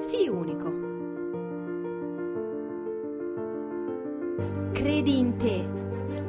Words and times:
Sii 0.00 0.28
unico. 0.28 0.72
Credi 4.72 5.18
in 5.18 5.36
te, 5.36 5.68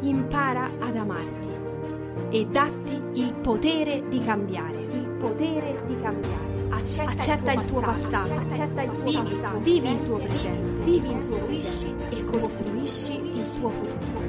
impara 0.01 0.71
ad 0.79 0.95
amarti 0.97 1.49
e 2.29 2.47
datti 2.47 3.01
il 3.13 3.33
potere 3.35 4.07
di 4.09 4.19
cambiare. 4.19 4.77
il 4.77 5.07
potere 5.19 5.83
di 5.87 6.01
cambiare. 6.01 6.49
Accetta, 6.69 7.11
Accetta 7.11 7.51
il 7.53 7.65
tuo 7.65 7.79
passato, 7.79 8.41
vivi, 9.63 9.91
il 9.91 10.01
tuo 10.01 10.17
presente 10.17 10.81
Vivi 10.81 11.13
costruisci 11.13 11.95
e 12.09 12.23
costruisci 12.25 13.21
il 13.37 13.53
tuo 13.53 13.69
futuro. 13.69 14.21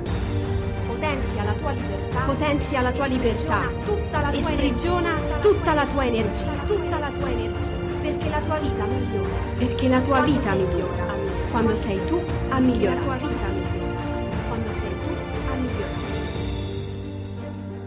Potenzia 0.87 1.43
la 1.43 1.53
tua 1.55 1.73
libertà. 1.73 2.21
Potenzia 2.21 2.81
la 2.81 2.93
tua 2.93 3.07
libertà 3.07 3.63
tutta 3.85 4.21
la 4.21 4.31
tua 4.31 4.39
e 4.39 4.43
sprigiona 4.43 5.17
energia. 5.17 5.39
tutta 5.41 5.75
la 5.75 5.87
tua 5.87 6.07
energia, 6.07 6.53
tutta 6.67 6.99
la 6.99 7.11
tua 7.11 7.31
energia, 7.31 7.82
tua 8.45 8.59
vita 8.59 8.85
migliora. 8.85 9.29
perché 9.59 9.89
la 9.89 10.01
tua 10.01 10.19
Quando 10.19 10.33
vita 10.39 10.53
tu 10.53 10.57
migliora 10.59 11.03
a 11.13 11.17
migliorare. 11.17 11.51
quando 11.51 11.75
sei 11.75 12.05
tu 12.05 12.23
a 12.51 12.59
migliorare. 12.59 12.97
la 12.99 13.03
tua 13.05 13.17
vita 13.29 13.47
migliora. 13.47 14.01
quando 14.49 14.73
sei 14.73 14.91
tu 15.03 15.09
a 15.51 15.55
migliorare. 15.55 16.01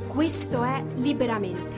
Questo 0.08 0.64
è 0.64 0.84
Liberamente, 0.96 1.76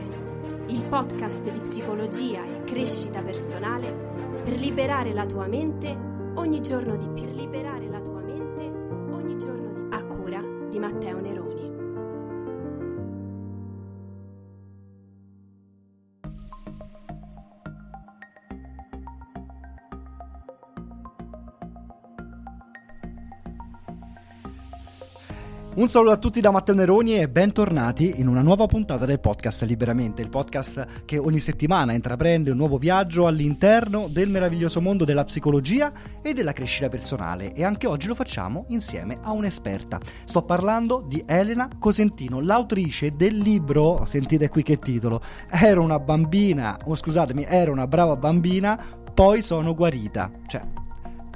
il 0.67 0.83
podcast 0.85 1.49
di 1.51 1.59
psicologia 1.59 2.43
e 2.43 2.63
crescita 2.65 3.21
personale 3.21 4.05
per 4.43 4.59
liberare 4.59 5.11
la 5.13 5.25
tua 5.25 5.47
mente 5.47 5.95
ogni 6.35 6.61
giorno 6.61 6.95
di 6.95 7.07
più. 7.09 7.25
Per 7.27 7.35
liberare 7.35 7.86
Un 25.77 25.89
saluto 25.89 26.11
a 26.11 26.17
tutti 26.17 26.41
da 26.41 26.49
Matteo 26.49 26.73
Neroni 26.73 27.19
e 27.19 27.29
bentornati 27.29 28.15
in 28.17 28.27
una 28.27 28.41
nuova 28.41 28.65
puntata 28.65 29.05
del 29.05 29.19
podcast 29.19 29.61
Liberamente, 29.61 30.23
il 30.23 30.29
podcast 30.29 31.03
che 31.05 31.19
ogni 31.19 31.39
settimana 31.39 31.93
intraprende 31.93 32.49
un 32.49 32.57
nuovo 32.57 32.79
viaggio 32.79 33.27
all'interno 33.27 34.07
del 34.09 34.27
meraviglioso 34.27 34.81
mondo 34.81 35.05
della 35.05 35.23
psicologia 35.23 35.93
e 36.23 36.33
della 36.33 36.51
crescita 36.51 36.89
personale 36.89 37.53
e 37.53 37.63
anche 37.63 37.85
oggi 37.85 38.07
lo 38.07 38.15
facciamo 38.15 38.65
insieme 38.69 39.19
a 39.21 39.33
un'esperta. 39.33 39.99
Sto 40.25 40.41
parlando 40.41 41.05
di 41.07 41.23
Elena 41.27 41.69
Cosentino, 41.77 42.41
l'autrice 42.41 43.11
del 43.11 43.37
libro, 43.37 44.03
sentite 44.07 44.49
qui 44.49 44.63
che 44.63 44.79
titolo, 44.79 45.21
Ero 45.47 45.83
una 45.83 45.99
bambina, 45.99 46.75
oh, 46.85 46.95
scusatemi, 46.95 47.45
ero 47.47 47.71
una 47.71 47.85
brava 47.85 48.15
bambina, 48.15 48.83
poi 49.13 49.43
sono 49.43 49.75
guarita. 49.75 50.31
Cioè, 50.47 50.86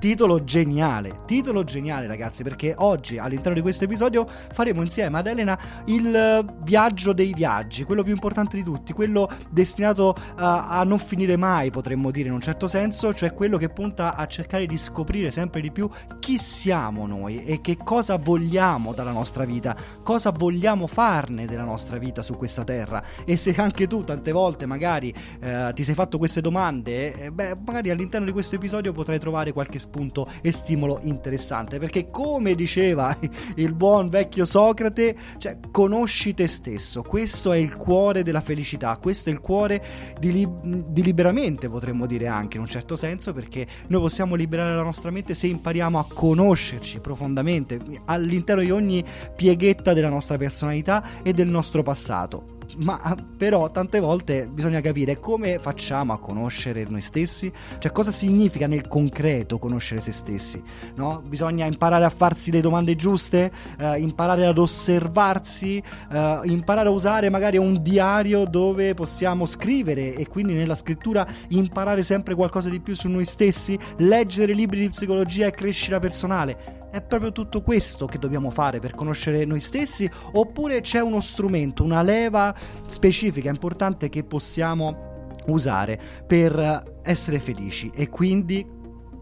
Titolo 0.02 0.44
geniale, 0.44 1.20
titolo 1.28 1.64
geniale 1.64 2.08
ragazzi 2.08 2.42
perché 2.42 2.74
oggi 2.76 3.20
all'interno 3.20 3.54
di 3.54 3.62
questo 3.62 3.84
episodio 3.84 4.28
faremo 4.52 4.82
insieme 4.82 5.20
ad 5.20 5.28
Elena 5.28 5.56
il 5.86 6.16
eh, 6.16 6.44
viaggio 6.64 7.14
dei 7.14 7.32
viaggi, 7.36 7.84
quello 7.84 8.02
più 8.02 8.12
importante 8.12 8.58
di 8.58 8.64
tutti, 8.64 8.94
quello 8.94 9.30
destinato 9.52 10.16
a, 10.38 10.70
a 10.70 10.84
non 10.86 10.98
finire 10.98 11.38
mai 11.38 11.70
potremmo 11.70 12.10
dire 12.10 12.30
in 12.30 12.34
un 12.34 12.42
certo 12.42 12.66
senso, 12.66 13.14
cioè 13.14 13.32
quello 13.36 13.60
che 13.60 13.70
punta 13.70 14.16
a 14.16 14.26
cercare 14.26 14.66
di 14.66 14.76
scoprire 14.76 15.30
sempre 15.30 15.62
di 15.62 15.72
più 15.72 15.88
chi 16.18 16.40
siamo 16.40 17.06
noi 17.06 17.44
e 17.44 17.62
che 17.62 17.78
cosa 17.78 18.18
vogliamo 18.18 18.94
dalla 18.94 19.12
nostra 19.12 19.46
vita, 19.46 19.78
cosa 20.02 20.32
vogliamo 20.32 20.88
farne 20.88 21.46
della 21.46 21.64
nostra 21.64 22.00
vita 22.00 22.24
su 22.24 22.38
questa 22.38 22.64
terra. 22.64 23.04
E 23.24 23.38
se 23.38 23.54
anche 23.56 23.86
tu 23.86 24.04
tante 24.04 24.32
volte 24.32 24.66
magari 24.66 25.14
eh, 25.42 25.70
ti 25.76 25.84
sei 25.84 25.94
fatto 25.94 26.18
queste 26.18 26.42
domande, 26.42 27.26
eh, 27.26 27.32
beh 27.32 27.58
magari 27.64 27.92
all'interno 27.92 28.26
di 28.26 28.32
questo 28.32 28.56
episodio 28.56 28.94
potrai 28.94 29.20
trovare 29.20 29.52
qualche 29.52 29.78
spunto 29.92 30.28
e 30.42 30.54
stimolo 30.54 31.00
interessante. 31.04 31.78
Perché 31.78 32.10
come 32.10 32.56
diceva 32.56 33.16
il 33.56 33.74
buon 33.74 34.10
vecchio 34.10 34.46
Socrate 34.46 35.16
cioè 35.38 35.58
conosci 35.70 36.34
te 36.34 36.48
stesso. 36.48 37.02
Questo 37.02 37.52
è 37.52 37.58
il 37.58 37.76
cuore 37.76 38.24
della 38.24 38.42
felicità 38.42 38.98
questo 38.98 39.30
è 39.30 39.34
il 39.34 39.40
cuore 39.40 39.84
di, 40.20 40.32
li- 40.32 40.84
di 40.88 41.04
liberamente 41.04 41.68
potremmo 41.68 42.06
dire 42.06 42.28
anche 42.28 42.58
in 42.58 42.64
un 42.64 42.70
certo 42.70 42.96
senso 42.96 43.34
perché 43.34 43.68
noi 43.88 44.02
possiamo 44.02 44.36
liberare 44.36 44.76
la 44.76 44.84
nostra 44.84 45.12
mente 45.12 45.34
se 45.34 45.48
impariamo 45.48 46.00
a 46.00 46.06
conoscerci 46.12 47.00
profondamente 47.00 47.80
all'interno 48.06 48.62
di 48.62 48.72
ogni 48.72 49.04
pieghetta 49.36 49.94
della 49.94 50.10
nostra 50.10 50.38
personalità 50.38 51.22
e 51.24 51.34
del 51.34 51.48
nostro 51.48 51.84
passato 51.84 52.60
ma 52.78 53.16
però 53.38 53.70
tante 53.72 54.00
volte 54.00 54.48
bisogna 54.48 54.82
capire 54.82 55.20
come 55.20 55.60
facciamo 55.60 56.14
a 56.14 56.20
conoscere 56.20 56.86
noi 56.88 57.02
stessi, 57.02 57.52
cioè 57.80 57.92
cosa 57.92 58.12
significa 58.12 58.68
nel 58.68 58.88
concreto 58.88 59.60
conoscere 59.60 60.02
se 60.02 60.12
stessi, 60.12 60.62
no? 60.96 61.22
Bisogna 61.26 61.66
imparare 61.66 62.06
a 62.06 62.10
farsi 62.10 62.52
le 62.52 62.62
domande 62.62 62.96
giuste, 62.96 63.52
eh, 63.78 64.00
imparare 64.00 64.46
ad 64.46 64.58
osservarsi, 64.58 65.82
eh, 66.12 66.40
imparare 66.44 66.90
a 66.90 66.92
usare 66.92 67.30
magari 67.30 67.58
un 67.58 67.82
diario 67.82 68.46
dove 68.46 68.94
possiamo 68.94 69.46
scrivere 69.46 70.16
e 70.16 70.28
quindi 70.28 70.54
nella 70.54 70.76
scrittura 70.76 71.26
imparare 71.50 72.04
sempre 72.04 72.36
qualcosa 72.36 72.70
di 72.70 72.80
più 72.80 72.96
su 72.96 73.08
noi 73.08 73.26
stessi, 73.26 73.78
leggere 73.98 74.54
libri 74.54 74.80
di 74.82 74.90
psicologia 74.90 75.48
e 75.48 75.52
crescita 75.52 76.00
personale. 76.00 76.81
È 76.92 77.02
proprio 77.02 77.32
tutto 77.32 77.62
questo 77.62 78.06
che 78.06 78.20
dobbiamo 78.20 78.50
fare 78.50 78.80
per 78.80 78.94
conoscere 78.96 79.46
noi 79.46 79.62
stessi 79.62 80.10
oppure 80.34 80.82
c'è 80.82 81.00
uno 81.00 81.22
strumento, 81.22 81.86
una 81.86 82.02
leva 82.02 82.54
specifica, 82.86 83.50
importante 83.50 84.10
che 84.10 84.26
possiamo 84.26 85.30
usare 85.48 85.98
per 86.28 87.00
essere 87.02 87.40
felici 87.40 87.90
e 87.96 88.10
quindi 88.10 88.80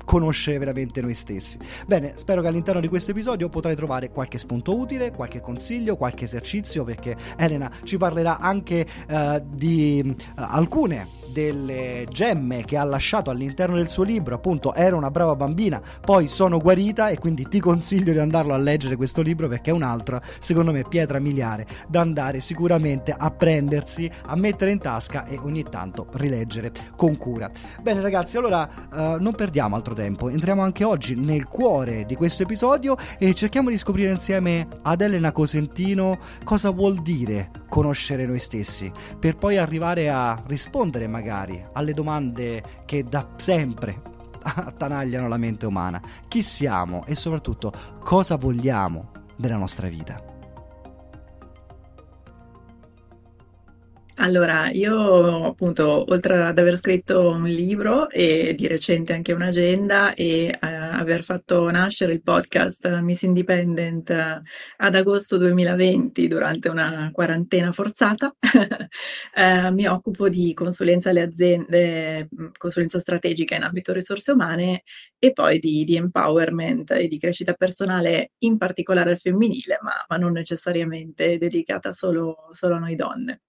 conoscere 0.10 0.58
veramente 0.58 1.02
noi 1.02 1.14
stessi. 1.14 1.60
Bene, 1.86 2.14
spero 2.16 2.42
che 2.42 2.48
all'interno 2.48 2.82
di 2.82 2.88
questo 2.88 3.12
episodio 3.12 3.48
potrai 3.48 3.76
trovare 3.76 4.10
qualche 4.10 4.40
spunto 4.40 4.76
utile, 4.76 5.12
qualche 5.12 5.40
consiglio, 5.40 5.96
qualche 5.96 6.24
esercizio 6.24 6.84
perché 6.84 7.16
Elena 7.38 7.72
ci 7.84 7.98
parlerà 7.98 8.40
anche 8.40 8.88
eh, 9.08 9.44
di 9.46 10.00
eh, 10.00 10.16
alcune 10.36 11.08
delle 11.40 12.06
gemme 12.12 12.66
che 12.66 12.76
ha 12.76 12.84
lasciato 12.84 13.30
all'interno 13.30 13.78
del 13.78 13.90
suo 13.90 14.04
libro, 14.04 14.36
appunto 14.36 14.74
Ero 14.74 14.98
una 14.98 15.10
brava 15.10 15.36
bambina, 15.36 15.82
poi 16.02 16.28
sono 16.28 16.60
guarita 16.60 17.10
e 17.10 17.18
quindi 17.18 17.48
ti 17.48 17.60
consiglio 17.60 18.12
di 18.12 18.20
andarlo 18.20 18.54
a 18.54 18.58
leggere 18.58 18.98
questo 18.98 19.22
libro 19.22 19.48
perché 19.48 19.70
è 19.72 19.74
un'altra, 19.74 20.22
secondo 20.40 20.72
me, 20.72 20.84
pietra 20.88 21.20
miliare 21.20 21.66
da 21.88 22.02
andare 22.02 22.42
sicuramente 22.42 23.14
a 23.18 23.32
prendersi, 23.32 24.10
a 24.26 24.36
mettere 24.36 24.72
in 24.72 24.80
tasca 24.80 25.26
e 25.26 25.38
ogni 25.42 25.64
tanto 25.64 26.08
rileggere 26.14 26.72
con 26.96 27.18
cura. 27.18 27.50
Bene 27.82 28.02
ragazzi, 28.02 28.38
allora 28.38 28.68
eh, 28.68 29.18
non 29.20 29.34
perdiamo 29.34 29.76
altro 29.76 29.94
tempo, 29.94 30.30
entriamo 30.30 30.62
anche 30.62 30.84
oggi 30.84 31.16
nel 31.16 31.46
cuore 31.46 32.06
di 32.06 32.16
questo 32.16 32.44
episodio 32.44 32.98
e 33.18 33.34
cerchiamo 33.34 33.70
di 33.70 33.78
scoprire 33.78 34.12
insieme 34.12 34.68
ad 34.82 35.02
Elena 35.02 35.32
Cosentino 35.32 36.18
cosa 36.44 36.72
vuol 36.72 37.02
dire 37.02 37.52
conoscere 37.70 38.26
noi 38.26 38.40
stessi, 38.40 38.92
per 39.18 39.38
poi 39.38 39.58
arrivare 39.58 40.10
a 40.10 40.42
rispondere 40.48 41.08
magari 41.08 41.29
alle 41.30 41.94
domande 41.94 42.84
che 42.86 43.04
da 43.04 43.28
sempre 43.38 44.02
attanagliano 44.42 45.28
la 45.28 45.38
mente 45.38 45.66
umana. 45.66 46.02
Chi 46.28 46.42
siamo 46.42 47.06
e 47.06 47.16
soprattutto 47.16 47.72
cosa 48.04 48.36
vogliamo 48.36 49.12
della 49.36 49.58
nostra 49.58 49.88
vita. 49.88 50.29
Allora, 54.22 54.70
io 54.72 55.46
appunto, 55.46 56.04
oltre 56.12 56.42
ad 56.42 56.58
aver 56.60 56.76
scritto 56.76 57.30
un 57.30 57.46
libro 57.46 58.10
e 58.10 58.54
di 58.54 58.68
recente 58.68 59.14
anche 59.14 59.32
un'agenda 59.32 60.14
e 60.14 60.48
eh, 60.48 60.58
aver 60.60 61.24
fatto 61.24 61.72
nascere 61.72 62.12
il 62.12 62.22
podcast 62.22 63.00
Miss 63.00 63.22
Independent 63.22 64.10
eh, 64.10 64.42
ad 64.78 64.96
agosto 64.96 65.38
2020 65.38 66.28
durante 66.28 66.68
una 66.68 67.10
quarantena 67.14 67.72
forzata, 67.72 68.36
eh, 69.36 69.72
mi 69.72 69.88
occupo 69.88 70.28
di 70.28 70.54
consulenza 70.54 71.12
alle 71.12 71.22
aziende, 71.22 72.28
mm, 72.38 72.48
consulenza 72.58 73.00
strategica 73.00 73.56
in 73.56 73.64
ambito 73.64 73.94
risorse 73.94 74.34
umane 74.34 74.84
e 75.18 75.32
poi 75.32 75.60
di, 75.60 75.86
di 75.86 75.96
empowerment 75.96 76.92
e 76.92 77.08
di 77.08 77.18
crescita 77.18 77.54
personale, 77.54 78.32
in 78.40 78.58
particolare 78.58 79.12
al 79.12 79.18
femminile, 79.18 79.80
ma, 79.82 79.94
ma 80.10 80.18
non 80.18 80.34
necessariamente 80.34 81.38
dedicata 81.38 81.94
solo, 81.94 82.50
solo 82.52 82.76
a 82.76 82.80
noi 82.80 82.96
donne. 82.96 83.42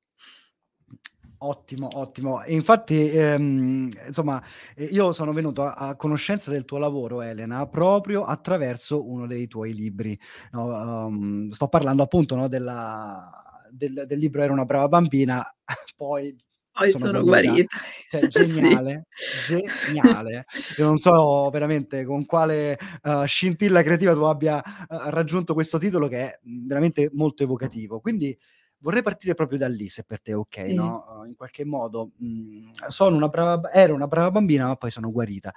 Ottimo, 1.43 1.89
ottimo. 1.95 2.43
E 2.43 2.53
infatti, 2.53 3.09
ehm, 3.09 3.89
insomma, 4.07 4.43
eh, 4.77 4.85
io 4.85 5.13
sono 5.13 5.33
venuto 5.33 5.63
a, 5.63 5.73
a, 5.73 5.97
conoscenza 5.97 6.51
del 6.51 6.67
tuo 6.67 6.77
lavoro, 6.77 7.23
Elena, 7.23 7.67
proprio 7.67 8.25
attraverso 8.25 9.09
uno 9.09 9.27
dei 9.27 9.47
tuoi 9.47 9.73
libri. 9.73 10.19
No, 10.53 11.07
um, 11.07 11.49
sto 11.51 11.69
parlando 11.69 12.03
appunto 12.03 12.37
no, 12.37 12.47
della, 12.47 13.31
del, 13.71 14.05
del, 14.07 14.19
libro 14.19 14.43
Era 14.43 14.53
una 14.53 14.67
brava 14.67 14.89
bambina, 14.89 15.43
poi 15.97 16.37
poi 16.73 16.91
sono, 16.91 17.07
sono 17.07 17.23
guarita. 17.23 17.79
Cioè, 18.11 18.27
geniale, 18.29 19.07
sì. 19.47 19.63
geniale. 19.87 20.45
Io 20.77 20.85
non 20.85 20.99
so 20.99 21.49
veramente 21.51 22.05
con 22.05 22.27
quale 22.27 22.79
uh, 23.03 23.25
scintilla 23.25 23.83
creativa 23.83 24.13
tu 24.13 24.23
abbia 24.23 24.59
uh, 24.59 25.09
raggiunto 25.09 25.55
questo 25.55 25.79
titolo 25.79 26.07
che 26.07 26.19
è 26.19 26.39
veramente 26.43 27.11
molto 27.15 27.43
evocativo. 27.43 28.01
Quindi 28.01 28.37
vorrei 28.81 29.03
partire 29.03 29.35
proprio 29.35 29.59
da 29.59 29.69
lì, 29.69 29.89
se 29.89 30.05
per 30.05 30.21
te 30.21 30.33
è 30.33 30.37
ok, 30.37 30.65
sì. 30.67 30.75
no? 30.75 31.25
In 31.27 31.35
qualche 31.37 31.65
modo, 31.65 32.13
mh, 32.17 32.27
mhmm, 32.27 32.73
sono 32.89 33.17
una 33.17 33.29
brava, 33.29 33.71
ero 33.73 33.95
una 33.95 34.07
brava 34.07 34.31
bambina, 34.31 34.67
ma 34.67 34.77
poi 34.77 34.91
sono 34.91 35.11
guarita. 35.11 35.53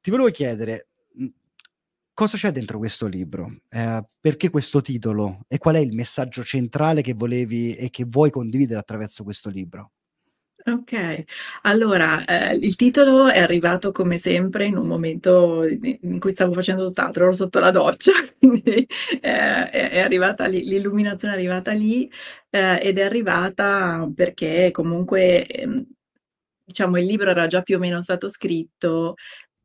Ti 0.00 0.10
volevo 0.10 0.30
chiedere, 0.30 0.88
mh, 1.14 1.22
mhmm, 1.22 1.32
cosa 2.12 2.36
c'è 2.36 2.50
dentro 2.50 2.78
questo 2.78 3.06
libro? 3.06 3.60
Eh, 3.68 4.04
perché 4.20 4.50
questo 4.50 4.80
titolo? 4.80 5.40
E 5.48 5.58
qual 5.58 5.76
è 5.76 5.80
il 5.80 5.94
messaggio 5.94 6.42
centrale 6.42 7.02
che 7.02 7.14
volevi 7.14 7.74
e 7.74 7.90
che 7.90 8.04
vuoi 8.06 8.30
condividere 8.30 8.78
attraverso 8.80 9.24
questo 9.24 9.50
libro? 9.50 9.92
Ok, 10.68 11.24
allora 11.62 12.24
eh, 12.24 12.56
il 12.56 12.74
titolo 12.74 13.28
è 13.28 13.38
arrivato 13.38 13.92
come 13.92 14.18
sempre 14.18 14.66
in 14.66 14.76
un 14.76 14.88
momento 14.88 15.62
in 15.64 16.18
cui 16.18 16.32
stavo 16.32 16.52
facendo 16.54 16.86
tutt'altro, 16.86 17.22
ero 17.22 17.32
sotto 17.34 17.60
la 17.60 17.70
doccia, 17.70 18.10
quindi 18.36 18.84
eh, 19.20 19.70
è 19.70 20.00
arrivata 20.00 20.46
lì, 20.48 20.64
l'illuminazione 20.64 21.34
è 21.34 21.36
arrivata 21.36 21.70
lì 21.72 22.10
eh, 22.50 22.80
ed 22.82 22.98
è 22.98 23.02
arrivata 23.02 24.10
perché 24.12 24.70
comunque 24.72 25.46
ehm, 25.46 25.86
diciamo 26.64 26.98
il 26.98 27.06
libro 27.06 27.30
era 27.30 27.46
già 27.46 27.62
più 27.62 27.76
o 27.76 27.78
meno 27.78 28.00
stato 28.02 28.28
scritto 28.28 29.14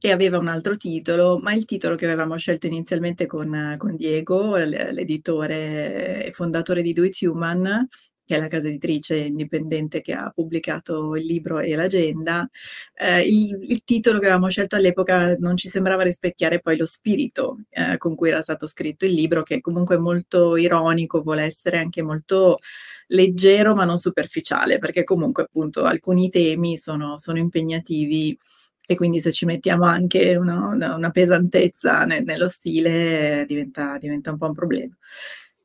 e 0.03 0.11
aveva 0.11 0.37
un 0.39 0.47
altro 0.47 0.77
titolo, 0.77 1.39
ma 1.39 1.53
il 1.53 1.65
titolo 1.65 1.95
che 1.95 2.05
avevamo 2.05 2.35
scelto 2.37 2.65
inizialmente 2.67 3.25
con, 3.27 3.75
con 3.77 3.95
Diego, 3.95 4.55
l'editore 4.57 6.25
e 6.25 6.31
fondatore 6.31 6.81
di 6.81 6.93
Do 6.93 7.03
It 7.03 7.21
Human, 7.21 7.87
che 8.31 8.37
è 8.37 8.39
la 8.39 8.47
casa 8.47 8.69
editrice 8.69 9.17
indipendente 9.17 9.99
che 9.99 10.13
ha 10.13 10.31
pubblicato 10.33 11.17
il 11.17 11.25
libro 11.25 11.59
e 11.59 11.75
l'agenda, 11.75 12.49
eh, 12.95 13.21
il, 13.27 13.59
il, 13.61 13.83
titolo 13.83 14.19
che 14.19 14.27
avevamo 14.27 14.49
scelto 14.49 14.77
all'epoca 14.77 15.35
non 15.35 15.57
ci 15.57 15.67
sembrava 15.67 16.03
rispecchiare 16.03 16.61
poi 16.61 16.77
lo 16.77 16.85
spirito 16.85 17.57
eh, 17.69 17.97
con 17.97 18.15
cui 18.15 18.29
era 18.29 18.41
stato 18.41 18.67
scritto 18.67 19.03
il 19.03 19.11
libro, 19.13 19.43
che 19.43 19.55
è 19.55 19.59
comunque 19.61 19.97
molto 19.97 20.55
ironico, 20.55 21.21
vuole 21.21 21.43
essere 21.43 21.77
anche 21.77 22.01
molto 22.01 22.59
leggero 23.07 23.75
ma 23.75 23.83
non 23.83 23.97
superficiale, 23.97 24.77
perché 24.77 25.03
comunque 25.03 25.43
appunto 25.43 25.83
alcuni 25.83 26.29
temi 26.29 26.77
sono, 26.77 27.17
sono 27.17 27.37
impegnativi 27.37 28.37
e 28.85 28.95
quindi 28.95 29.19
se 29.19 29.33
ci 29.33 29.43
mettiamo 29.45 29.83
anche 29.85 30.35
una, 30.37 30.67
una, 30.67 31.11
pesantezza 31.11 32.05
ne, 32.05 32.21
nello 32.21 32.47
stile 32.47 33.43
diventa, 33.45 33.97
diventa 33.97 34.31
un 34.31 34.37
po' 34.37 34.47
un 34.47 34.53
problema. 34.53 34.95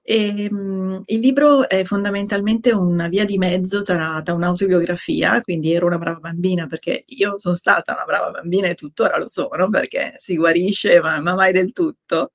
E, 0.09 0.47
um, 0.53 1.03
il 1.07 1.19
libro 1.19 1.69
è 1.69 1.83
fondamentalmente 1.83 2.71
una 2.71 3.09
via 3.09 3.25
di 3.25 3.39
mezzo 3.39 3.83
tra, 3.83 4.23
tra, 4.23 4.35
un'autobiografia, 4.35 5.41
quindi 5.41 5.73
ero 5.73 5.87
una 5.87 5.99
brava 5.99 6.21
bambina 6.21 6.69
perché 6.69 7.03
io 7.07 7.37
sono 7.39 7.57
stata 7.57 7.93
una 7.93 8.05
brava 8.05 8.31
bambina 8.31 8.69
e 8.69 8.75
tuttora 8.75 9.19
lo 9.19 9.29
sono 9.29 9.69
perché 9.69 10.15
si 10.19 10.37
guarisce 10.37 11.01
ma, 11.01 11.19
ma 11.19 11.35
mai 11.35 11.53
del 11.53 11.73
tutto. 11.73 12.31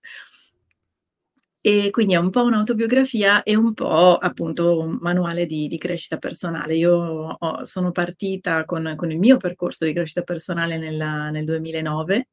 E 1.64 1.92
quindi 1.92 2.14
è 2.16 2.18
un 2.18 2.30
po' 2.30 2.44
un'autobiografia 2.44 3.44
e 3.44 3.56
un 3.56 3.74
po' 3.74 4.18
appunto 4.18 4.80
un 4.80 4.98
manuale 5.00 5.46
di, 5.46 5.68
di 5.68 5.78
crescita 5.78 6.18
personale. 6.18 6.76
Io 6.76 6.92
ho, 6.94 7.66
sono 7.66 7.92
partita 7.92 8.66
con, 8.66 8.96
con, 8.98 9.12
il 9.12 9.20
mio 9.20 9.38
percorso 9.38 9.86
di 9.86 9.94
crescita 9.94 10.24
personale 10.24 10.78
nella, 10.78 11.30
nel 11.30 11.46
2009 11.46 12.28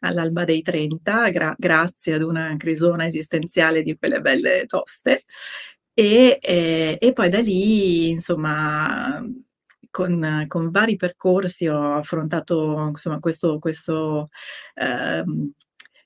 all'alba 0.00 0.44
dei 0.44 0.62
30, 0.62 1.30
gra- 1.30 1.54
grazie 1.58 2.14
ad 2.14 2.22
una 2.22 2.56
crisona 2.56 3.06
esistenziale 3.06 3.82
di 3.82 3.96
quelle 3.96 4.20
belle 4.20 4.64
toste. 4.66 5.24
E, 5.92 6.38
e, 6.40 6.96
e 7.00 7.12
poi 7.12 7.28
da 7.28 7.40
lì, 7.40 8.10
insomma, 8.10 9.22
con, 9.90 10.44
con, 10.48 10.70
vari 10.70 10.96
percorsi 10.96 11.66
ho 11.66 11.94
affrontato 11.94 12.88
insomma, 12.88 13.18
questo, 13.18 13.58
questo, 13.58 14.30
ehm, 14.74 15.52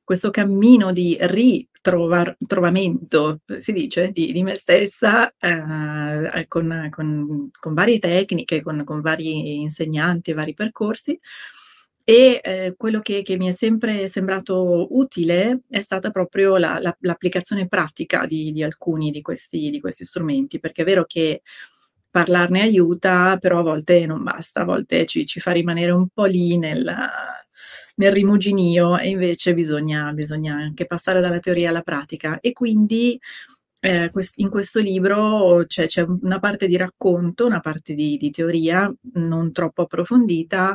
questo 0.02 0.30
cammino 0.30 0.92
di 0.92 1.16
ritrovamento, 1.20 3.40
si 3.58 3.72
dice, 3.72 4.10
di, 4.10 4.32
di 4.32 4.42
me 4.42 4.54
stessa 4.54 5.32
eh, 5.38 6.46
con, 6.48 6.88
con, 6.90 7.50
con, 7.52 7.74
varie 7.74 7.98
tecniche, 7.98 8.62
con, 8.62 8.82
con 8.84 9.00
vari 9.00 9.60
insegnanti 9.62 10.32
vari 10.32 10.54
percorsi. 10.54 11.18
E 12.06 12.40
eh, 12.44 12.74
quello 12.76 13.00
che, 13.00 13.22
che, 13.22 13.38
mi 13.38 13.48
è 13.48 13.52
sempre 13.52 14.08
sembrato 14.08 14.88
utile 14.90 15.62
è 15.70 15.80
stata 15.80 16.10
proprio 16.10 16.58
la, 16.58 16.78
la, 16.78 16.94
l'applicazione 17.00 17.66
pratica 17.66 18.26
di, 18.26 18.52
di 18.52 18.62
alcuni 18.62 19.10
di 19.10 19.22
questi, 19.22 19.70
di 19.70 19.80
questi, 19.80 20.04
strumenti, 20.04 20.60
perché 20.60 20.82
è 20.82 20.84
vero 20.84 21.04
che 21.06 21.40
parlarne 22.10 22.60
aiuta, 22.60 23.38
però 23.38 23.60
a 23.60 23.62
volte 23.62 24.04
non 24.06 24.22
basta, 24.22 24.60
a 24.60 24.64
volte 24.64 25.06
ci, 25.06 25.24
ci 25.24 25.40
fa 25.40 25.52
rimanere 25.52 25.92
un 25.92 26.08
po' 26.12 26.26
lì 26.26 26.58
nel, 26.58 26.84
nel 27.96 28.12
rimuginio 28.12 28.98
e 28.98 29.08
invece 29.08 29.54
bisogna, 29.54 30.12
bisogna 30.12 30.54
anche 30.54 30.86
passare 30.86 31.20
dalla 31.20 31.40
teoria 31.40 31.70
alla 31.70 31.82
pratica. 31.82 32.38
E 32.40 32.52
quindi 32.52 33.18
eh, 33.84 34.08
quest- 34.10 34.38
in 34.40 34.48
questo 34.48 34.80
libro 34.80 35.62
c'è, 35.66 35.86
c'è, 35.86 36.06
una 36.22 36.38
parte 36.38 36.66
di 36.66 36.76
racconto, 36.78 37.44
una 37.44 37.60
parte 37.60 37.92
di, 37.94 38.16
di, 38.16 38.30
teoria 38.30 38.90
non 39.14 39.52
troppo 39.52 39.82
approfondita 39.82 40.74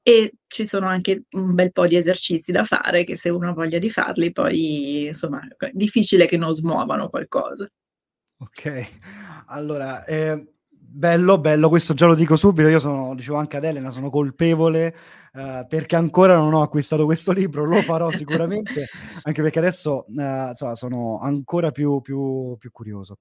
e 0.00 0.34
ci 0.46 0.64
sono 0.64 0.86
anche 0.86 1.24
un 1.30 1.54
bel 1.54 1.72
po' 1.72 1.88
di 1.88 1.96
esercizi 1.96 2.52
da 2.52 2.62
fare 2.62 3.02
che 3.02 3.16
se 3.16 3.30
uno 3.30 3.48
ha 3.50 3.52
voglia 3.52 3.78
di 3.78 3.90
farli 3.90 4.30
poi 4.30 5.06
insomma 5.06 5.40
è 5.58 5.70
difficile 5.72 6.26
che 6.26 6.36
non 6.36 6.52
smuovano 6.52 7.08
qualcosa. 7.08 7.68
Ok, 8.38 8.90
allora 9.46 10.04
eh, 10.04 10.55
bello, 10.96 11.38
bello, 11.38 11.68
questo 11.68 11.92
già 11.92 12.06
lo 12.06 12.14
dico 12.14 12.36
subito, 12.36 12.68
io 12.68 12.78
sono, 12.78 13.14
dicevo 13.14 13.36
anche 13.36 13.58
ad 13.58 13.64
Elena, 13.64 13.90
sono 13.90 14.08
colpevole 14.08 14.96
uh, 15.34 15.66
perché 15.68 15.94
ancora 15.94 16.36
non 16.36 16.54
ho 16.54 16.62
acquistato 16.62 17.04
questo 17.04 17.32
libro, 17.32 17.64
lo 17.64 17.82
farò 17.82 18.10
sicuramente, 18.12 18.86
anche 19.22 19.42
perché 19.42 19.58
adesso 19.58 20.06
uh, 20.08 20.48
insomma, 20.48 20.74
sono 20.74 21.18
ancora 21.20 21.70
più, 21.70 22.00
più, 22.00 22.56
più 22.58 22.70
curioso. 22.72 23.18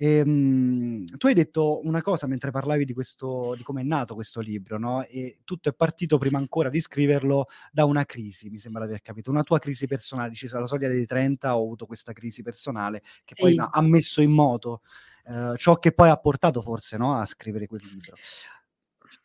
E, 0.00 0.20
um, 0.20 1.04
tu 1.16 1.26
hai 1.26 1.34
detto 1.34 1.84
una 1.84 2.00
cosa 2.02 2.28
mentre 2.28 2.52
parlavi 2.52 2.84
di, 2.84 2.92
questo, 2.92 3.54
di 3.56 3.64
come 3.64 3.80
è 3.80 3.84
nato 3.84 4.14
questo 4.14 4.38
libro, 4.38 4.78
no? 4.78 5.04
E 5.04 5.38
tutto 5.42 5.70
è 5.70 5.74
partito 5.74 6.18
prima 6.18 6.38
ancora 6.38 6.68
di 6.68 6.78
scriverlo 6.78 7.48
da 7.72 7.84
una 7.84 8.04
crisi, 8.04 8.48
mi 8.48 8.58
sembra 8.58 8.84
di 8.84 8.90
aver 8.90 9.02
capito, 9.02 9.30
una 9.30 9.42
tua 9.42 9.58
crisi 9.58 9.88
personale. 9.88 10.30
Dici, 10.30 10.46
alla 10.52 10.66
soglia 10.66 10.86
dei 10.86 11.04
30 11.04 11.56
ho 11.56 11.64
avuto 11.64 11.84
questa 11.84 12.12
crisi 12.12 12.42
personale 12.42 13.00
che 13.24 13.34
sì. 13.34 13.42
poi 13.42 13.56
ha 13.58 13.82
messo 13.82 14.22
in 14.22 14.30
moto 14.30 14.82
eh, 15.28 15.56
ciò 15.56 15.78
che 15.78 15.92
poi 15.92 16.08
ha 16.08 16.16
portato 16.16 16.62
forse 16.62 16.96
no, 16.96 17.18
a 17.18 17.26
scrivere 17.26 17.66
quel 17.66 17.82
libro. 17.84 18.16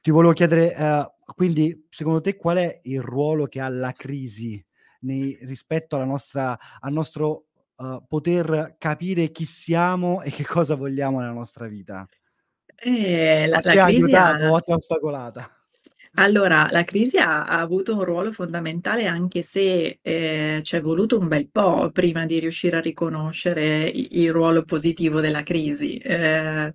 Ti 0.01 0.11
volevo 0.11 0.33
chiedere, 0.33 0.75
eh, 0.75 1.11
quindi, 1.35 1.85
secondo 1.89 2.19
te 2.19 2.35
qual 2.35 2.57
è 2.57 2.81
il 2.83 3.01
ruolo 3.01 3.45
che 3.45 3.61
ha 3.61 3.69
la 3.69 3.93
crisi 3.93 4.63
nei, 5.01 5.37
rispetto 5.43 5.95
alla 5.95 6.05
nostra, 6.05 6.57
al 6.79 6.91
nostro 6.91 7.45
uh, 7.75 8.05
poter 8.05 8.75
capire 8.77 9.31
chi 9.31 9.45
siamo 9.45 10.21
e 10.21 10.31
che 10.31 10.45
cosa 10.45 10.75
vogliamo 10.75 11.19
nella 11.19 11.31
nostra 11.31 11.67
vita? 11.67 12.05
Eh, 12.75 13.47
la, 13.47 13.59
la 13.61 13.61
crisi 13.61 13.79
aiutato 13.79 14.43
ha... 14.43 14.51
o 14.51 14.59
ti 14.59 14.71
ha 14.71 14.75
ostacolata? 14.75 15.62
Allora, 16.15 16.67
la 16.69 16.83
crisi 16.83 17.17
ha, 17.17 17.43
ha 17.45 17.59
avuto 17.59 17.95
un 17.95 18.03
ruolo 18.03 18.31
fondamentale 18.31 19.07
anche 19.07 19.41
se 19.41 19.97
eh, 19.99 20.59
ci 20.63 20.75
è 20.75 20.81
voluto 20.81 21.17
un 21.17 21.27
bel 21.27 21.49
po' 21.49 21.89
prima 21.91 22.27
di 22.27 22.37
riuscire 22.39 22.77
a 22.77 22.81
riconoscere 22.81 23.87
il, 23.87 24.07
il 24.11 24.31
ruolo 24.31 24.63
positivo 24.63 25.21
della 25.21 25.41
crisi, 25.41 25.97
eh, 25.97 26.71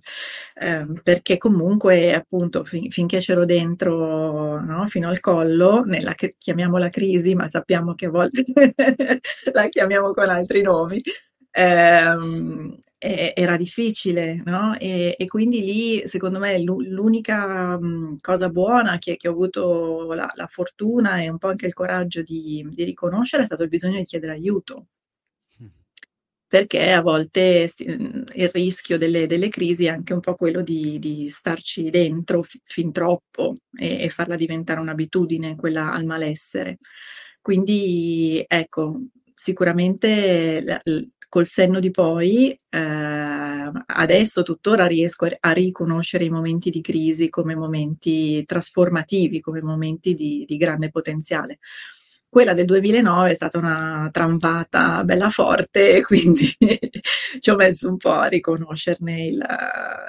eh, 0.55 0.85
perché 1.01 1.37
comunque 1.37 2.13
appunto 2.13 2.65
fin, 2.65 2.91
finché 2.91 3.19
c'ero 3.19 3.45
dentro 3.45 4.59
no, 4.59 4.85
fino 4.87 5.07
al 5.07 5.21
collo, 5.21 5.83
nella, 5.85 6.13
chiamiamola 6.37 6.89
crisi, 6.89 7.33
ma 7.33 7.47
sappiamo 7.47 7.93
che 7.95 8.07
a 8.07 8.09
volte 8.09 8.43
la 9.53 9.67
chiamiamo 9.69 10.11
con 10.11 10.27
altri 10.29 10.61
nomi, 10.61 11.01
ehm, 11.51 12.77
era 12.97 13.55
difficile, 13.55 14.41
no? 14.45 14.77
E, 14.77 15.15
e, 15.17 15.25
quindi 15.25 15.61
lì, 15.61 16.07
secondo 16.07 16.37
me, 16.39 16.59
l'unica 16.59 17.79
cosa 18.19 18.49
buona 18.49 18.97
che, 18.97 19.15
che 19.15 19.29
ho 19.29 19.31
avuto 19.31 20.11
la, 20.13 20.29
la, 20.35 20.47
fortuna 20.47 21.21
e 21.21 21.29
un 21.29 21.37
po' 21.37 21.47
anche 21.47 21.65
il 21.65 21.73
coraggio 21.73 22.21
di, 22.23 22.67
di 22.69 22.83
riconoscere 22.83 23.43
è 23.43 23.45
stato 23.45 23.63
il 23.63 23.69
bisogno 23.69 23.97
di 23.97 24.03
chiedere 24.03 24.33
aiuto 24.33 24.87
perché 26.49 26.91
a 26.91 27.01
volte 27.01 27.71
il 27.77 28.49
rischio 28.51 28.97
delle, 28.97 29.27
delle, 29.27 29.49
crisi 29.49 29.85
è 29.85 29.89
anche 29.89 30.13
un 30.13 30.19
po' 30.19 30.33
quello 30.33 30.63
di, 30.63 30.97
di 30.97 31.29
starci 31.29 31.91
dentro 31.91 32.41
f- 32.41 32.57
fin 32.63 32.91
troppo 32.91 33.57
e, 33.77 34.01
e, 34.01 34.09
farla 34.09 34.35
diventare 34.35 34.79
un'abitudine, 34.79 35.55
quella 35.55 35.91
al 35.91 36.05
malessere. 36.05 36.77
Quindi 37.39 38.43
ecco, 38.47 38.99
sicuramente 39.35 40.81
col 41.29 41.45
senno 41.45 41.79
di 41.79 41.91
poi, 41.91 42.57
eh, 42.69 43.71
adesso 43.85 44.43
tuttora 44.43 44.87
riesco 44.87 45.27
a 45.39 45.51
riconoscere 45.51 46.25
i 46.25 46.29
momenti 46.29 46.69
di 46.69 46.81
crisi 46.81 47.29
come 47.29 47.55
momenti 47.55 48.43
trasformativi, 48.45 49.39
come 49.39 49.61
momenti 49.61 50.15
di, 50.15 50.43
di 50.47 50.57
grande 50.57 50.89
potenziale 50.89 51.59
quella 52.29 52.53
del 52.53 52.65
2009 52.65 53.31
è 53.31 53.33
stata 53.33 53.57
una 53.57 54.07
trampata 54.11 55.03
bella 55.03 55.29
forte, 55.31 56.01
quindi 56.05 56.55
ci 57.39 57.49
ho 57.49 57.55
messo 57.55 57.89
un 57.89 57.97
po' 57.97 58.11
a 58.11 58.27
riconoscerne 58.27 59.25
il, 59.25 59.45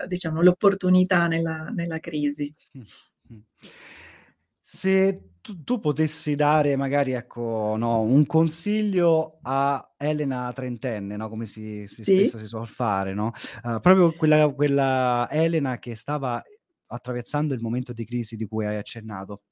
diciamo, 0.06 0.42
l'opportunità 0.42 1.26
nella, 1.26 1.70
nella 1.74 1.98
crisi. 1.98 2.54
Se 4.62 5.29
tu, 5.40 5.64
tu, 5.64 5.80
potessi 5.80 6.34
dare 6.34 6.76
magari 6.76 7.12
ecco, 7.12 7.74
no, 7.76 8.00
un 8.00 8.26
consiglio 8.26 9.38
a 9.42 9.94
Elena 9.96 10.52
trentenne, 10.52 11.16
no? 11.16 11.28
come 11.28 11.46
si, 11.46 11.86
si 11.88 12.04
sì. 12.04 12.14
spesso 12.14 12.38
si 12.38 12.46
suol 12.46 12.68
fare, 12.68 13.14
no? 13.14 13.32
uh, 13.64 13.80
proprio 13.80 14.12
quella, 14.12 14.48
quella 14.48 15.28
Elena 15.30 15.78
che 15.78 15.96
stava 15.96 16.42
attraversando 16.86 17.54
il 17.54 17.60
momento 17.60 17.92
di 17.92 18.04
crisi 18.04 18.36
di 18.36 18.46
cui 18.46 18.66
hai 18.66 18.76
accennato. 18.76 19.42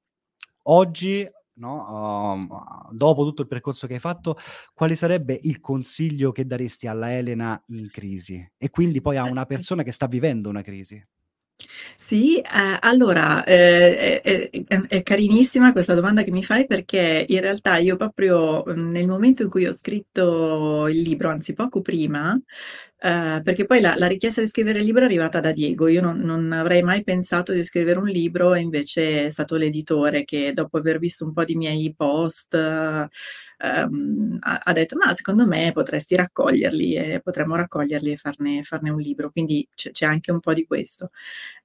Oggi 0.64 1.26
no? 1.58 2.38
Uh, 2.38 2.94
dopo 2.94 3.24
tutto 3.24 3.42
il 3.42 3.48
percorso 3.48 3.86
che 3.86 3.94
hai 3.94 4.00
fatto, 4.00 4.36
quale 4.74 4.96
sarebbe 4.96 5.38
il 5.42 5.60
consiglio 5.60 6.32
che 6.32 6.46
daresti 6.46 6.86
alla 6.86 7.12
Elena 7.12 7.60
in 7.68 7.88
crisi? 7.90 8.48
E 8.56 8.70
quindi 8.70 9.00
poi 9.00 9.16
a 9.16 9.24
una 9.24 9.44
persona 9.44 9.82
che 9.82 9.92
sta 9.92 10.06
vivendo 10.06 10.48
una 10.48 10.62
crisi? 10.62 11.04
Sì, 11.98 12.38
eh, 12.40 12.44
allora 12.80 13.44
eh, 13.44 14.20
è, 14.22 14.50
è, 14.66 14.80
è, 14.88 15.02
carinissima 15.02 15.72
questa 15.72 15.94
domanda 15.94 16.22
che 16.22 16.30
mi 16.30 16.42
fai 16.42 16.66
perché 16.66 17.24
in 17.28 17.40
realtà 17.40 17.76
io 17.76 17.96
proprio 17.96 18.64
nel 18.74 19.06
momento 19.06 19.42
in 19.42 19.50
cui 19.50 19.66
ho 19.66 19.72
scritto 19.72 20.88
il 20.88 21.00
libro, 21.02 21.28
anzi 21.30 21.52
poco 21.54 21.80
prima, 21.80 22.38
eh, 23.00 23.40
perché 23.44 23.64
poi 23.64 23.80
la, 23.80 23.94
la, 23.96 24.08
richiesta 24.08 24.40
di 24.40 24.48
scrivere 24.48 24.80
il 24.80 24.84
libro 24.84 25.02
è 25.02 25.04
arrivata 25.04 25.38
da 25.38 25.52
Diego, 25.52 25.86
io 25.86 26.00
non, 26.00 26.18
non, 26.18 26.50
avrei 26.52 26.82
mai 26.82 27.04
pensato 27.04 27.52
di 27.52 27.64
scrivere 27.64 27.98
un 27.98 28.08
libro 28.08 28.54
e 28.54 28.60
invece 28.60 29.26
è 29.26 29.30
stato 29.30 29.56
l'editore 29.56 30.24
che 30.24 30.52
dopo 30.52 30.78
aver 30.78 30.98
visto 30.98 31.24
un 31.24 31.32
po' 31.32 31.44
di 31.44 31.54
miei 31.54 31.94
post 31.96 32.54
ehm, 33.58 34.36
ha, 34.40 34.60
ha, 34.64 34.72
detto 34.72 34.96
ma 34.96 35.14
secondo 35.14 35.46
me 35.46 35.72
potresti 35.72 36.14
raccoglierli 36.16 36.94
e 36.94 37.20
potremmo 37.20 37.56
raccoglierli 37.56 38.12
e 38.12 38.16
farne, 38.16 38.62
farne 38.62 38.90
un 38.90 39.00
libro, 39.00 39.30
quindi 39.30 39.66
c- 39.74 39.90
c'è 39.90 40.06
anche 40.06 40.30
un 40.32 40.40
po' 40.40 40.54
di 40.54 40.64
questo. 40.66 41.10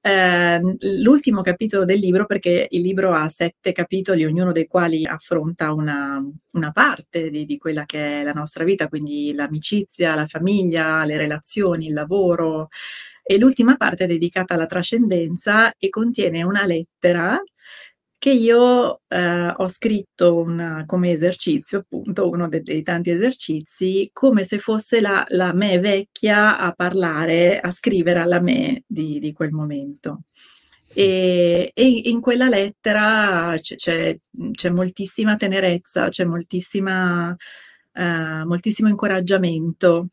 Eh, 0.02 0.60
l'ultimo 1.02 1.42
capitolo 1.42 1.86
del 1.86 2.00
libro, 2.00 2.26
perché 2.26 2.68
il 2.70 2.82
libro 2.82 3.12
ha 3.14 3.30
sette 3.30 3.72
capitoli, 3.72 4.26
ognuno 4.26 4.52
dei 4.52 4.68
quali 4.68 5.06
affronta 5.06 5.72
una, 5.74 6.22
una 6.52 6.72
parte 6.72 7.30
di, 7.30 7.46
di 7.46 7.58
quella 7.58 7.86
che 7.86 8.22
è 8.22 8.24
la 8.24 8.34
nostra 8.34 8.64
vita, 8.64 8.88
quindi 8.90 9.34
l'amicizia, 9.34 10.16
la 10.16 10.28
famiglia, 10.28 11.06
le 11.06 11.18
relazioni, 11.24 11.88
il 11.88 11.94
lavoro. 11.94 12.70
E 13.24 13.38
l'ultima 13.38 13.78
parte 13.78 14.04
è 14.06 14.08
dedicata 14.08 14.54
alla 14.54 14.66
trascendenza 14.66 15.74
e 15.78 15.90
contiene 15.90 16.44
una 16.44 16.66
lettera 16.66 17.40
che 18.24 18.32
io 18.32 19.02
eh, 19.10 19.54
ho 19.54 19.68
scritto 19.68 20.38
una, 20.38 20.86
come 20.86 21.12
esercizio, 21.12 21.80
appunto, 21.80 22.30
uno 22.30 22.48
dei, 22.48 22.62
dei 22.62 22.82
tanti 22.82 23.10
esercizi, 23.10 24.10
come 24.14 24.46
se 24.46 24.60
fosse 24.60 25.02
la, 25.02 25.26
la, 25.30 25.54
me 25.54 25.78
vecchia 25.78 26.58
a 26.58 26.72
parlare, 26.72 27.60
a 27.60 27.70
scrivere 27.72 28.20
alla 28.20 28.40
me 28.40 28.84
di, 28.88 29.20
di 29.20 29.34
quel 29.34 29.52
momento. 29.52 30.24
E, 30.94 31.72
e, 31.74 32.02
in 32.06 32.22
quella 32.22 32.48
lettera 32.48 33.58
c'è, 33.60 34.18
c'è, 34.52 34.70
moltissima 34.70 35.36
tenerezza, 35.36 36.08
c'è 36.08 36.24
moltissima, 36.24 37.32
uh, 37.32 38.46
moltissimo 38.48 38.88
incoraggiamento. 38.88 40.08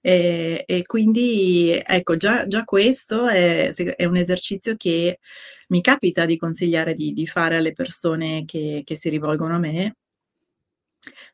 E, 0.00 0.64
e, 0.66 0.82
quindi 0.86 1.70
ecco, 1.84 2.16
già, 2.16 2.46
già 2.46 2.64
questo 2.64 3.26
è, 3.26 3.72
è 3.74 4.04
un 4.04 4.16
esercizio 4.16 4.76
che 4.76 5.18
mi 5.68 5.80
capita 5.80 6.24
di 6.24 6.36
consigliare 6.36 6.94
di, 6.94 7.12
di 7.12 7.26
fare 7.26 7.56
alle 7.56 7.72
persone 7.72 8.44
che, 8.44 8.82
che, 8.84 8.96
si 8.96 9.08
rivolgono 9.08 9.54
a 9.54 9.58
me, 9.58 9.96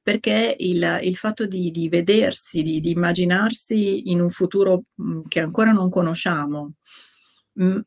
perché 0.03 0.57
il, 0.59 1.01
il 1.03 1.17
fatto 1.17 1.47
di, 1.47 1.71
di 1.71 1.89
vedersi, 1.89 2.63
di, 2.63 2.81
di, 2.81 2.91
immaginarsi 2.91 4.11
in 4.11 4.21
un 4.21 4.31
futuro 4.31 4.85
mm, 5.03 5.23
che 5.29 5.41
ancora 5.41 5.73
non 5.73 5.91
conosciamo, 5.91 6.75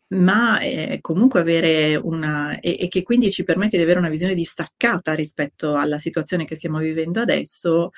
ma 0.10 0.60
eh, 0.60 1.00
comunque 1.02 1.42
avere 1.42 1.96
una 1.96 2.58
e, 2.60 2.78
e, 2.80 2.88
che 2.88 3.04
quindi 3.04 3.32
ci 3.32 3.44
permette 3.44 3.76
di 3.76 3.84
avere 3.84 4.00
una 4.00 4.10
visione 4.10 4.34
distaccata 4.34 5.14
rispetto 5.14 5.76
alla 5.76 6.00
situazione 6.00 6.46
che 6.46 6.56
stiamo 6.56 6.78
vivendo 6.80 7.20
adesso, 7.20 7.92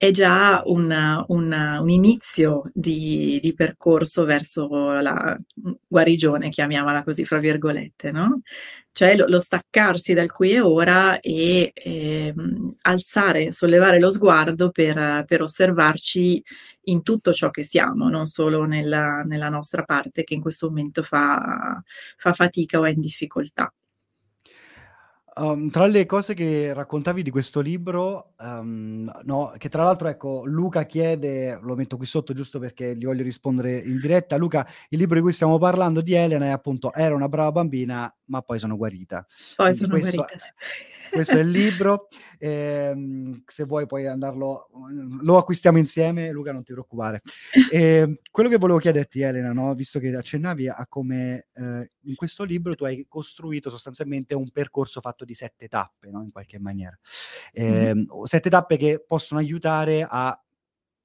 è 0.00 0.10
già 0.12 0.62
un, 0.64 0.90
un, 1.26 1.78
un 1.78 1.88
inizio 1.90 2.62
di, 2.72 3.38
di, 3.42 3.52
percorso 3.52 4.24
verso 4.24 4.66
la 4.92 5.38
guarigione, 5.86 6.48
chiamiamola 6.48 7.04
così, 7.04 7.26
fra 7.26 7.36
virgolette, 7.36 8.10
no? 8.10 8.40
Cioè 8.92 9.14
lo, 9.14 9.26
lo 9.28 9.40
staccarsi 9.40 10.14
dal 10.14 10.32
qui 10.32 10.52
e 10.52 10.60
ora 10.60 11.20
e 11.20 11.72
eh, 11.74 12.34
alzare, 12.80 13.52
sollevare 13.52 13.98
lo 13.98 14.10
sguardo 14.10 14.70
per, 14.70 15.24
per, 15.26 15.42
osservarci 15.42 16.42
in 16.84 17.02
tutto 17.02 17.34
ciò 17.34 17.50
che 17.50 17.62
siamo, 17.62 18.08
non 18.08 18.26
solo 18.26 18.64
nella, 18.64 19.22
nella 19.24 19.50
nostra 19.50 19.82
parte 19.82 20.24
che 20.24 20.32
in 20.32 20.40
questo 20.40 20.68
momento 20.68 21.02
fa, 21.02 21.78
fa 22.16 22.32
fatica 22.32 22.78
o 22.78 22.86
è 22.86 22.90
in 22.90 23.00
difficoltà. 23.00 23.70
Um, 25.40 25.70
tra 25.70 25.86
le 25.86 26.04
cose 26.04 26.34
che 26.34 26.74
raccontavi 26.74 27.22
di 27.22 27.30
questo 27.30 27.60
libro, 27.60 28.34
um, 28.40 29.10
no, 29.22 29.54
che 29.56 29.70
tra 29.70 29.84
l'altro, 29.84 30.08
ecco, 30.08 30.42
Luca 30.44 30.84
chiede, 30.84 31.58
lo 31.62 31.74
metto 31.74 31.96
qui 31.96 32.04
sotto 32.04 32.34
giusto 32.34 32.58
perché 32.58 32.94
gli 32.94 33.06
voglio 33.06 33.22
rispondere 33.22 33.78
in 33.78 33.98
diretta. 33.98 34.36
Luca, 34.36 34.68
il 34.90 34.98
libro 34.98 35.16
di 35.16 35.22
cui 35.22 35.32
stiamo 35.32 35.56
parlando 35.56 36.02
di 36.02 36.12
Elena 36.12 36.44
è 36.44 36.48
appunto 36.50 36.92
Era 36.92 37.14
una 37.14 37.30
brava 37.30 37.52
bambina, 37.52 38.14
ma 38.30 38.40
poi 38.42 38.58
sono 38.58 38.76
guarita. 38.76 39.26
Poi 39.56 39.74
sono 39.74 39.98
questo, 39.98 40.16
guarita. 40.16 40.54
Questo 41.10 41.36
è 41.36 41.40
il 41.40 41.50
libro. 41.50 42.06
Eh, 42.38 43.42
se 43.44 43.64
vuoi 43.64 43.86
puoi 43.86 44.06
andarlo, 44.06 44.68
lo 45.20 45.36
acquistiamo 45.36 45.78
insieme, 45.78 46.30
Luca, 46.30 46.52
non 46.52 46.62
ti 46.62 46.72
preoccupare. 46.72 47.20
Eh, 47.72 48.20
quello 48.30 48.48
che 48.48 48.56
volevo 48.56 48.78
chiederti, 48.78 49.20
Elena, 49.20 49.52
no? 49.52 49.74
visto 49.74 50.00
che 50.00 50.14
accennavi 50.14 50.68
a 50.68 50.86
come 50.88 51.48
eh, 51.52 51.90
in 52.02 52.14
questo 52.16 52.42
libro 52.42 52.74
tu 52.74 52.84
hai 52.84 53.06
costruito 53.08 53.70
sostanzialmente 53.70 54.34
un 54.34 54.50
percorso 54.50 55.00
fatto 55.00 55.24
di 55.24 55.34
sette 55.34 55.68
tappe, 55.68 56.10
no? 56.10 56.22
in 56.22 56.32
qualche 56.32 56.58
maniera. 56.58 56.98
Mm-hmm. 57.58 58.02
Sette 58.24 58.50
tappe 58.50 58.76
che 58.76 59.04
possono 59.06 59.38
aiutare 59.40 60.06
a 60.08 60.38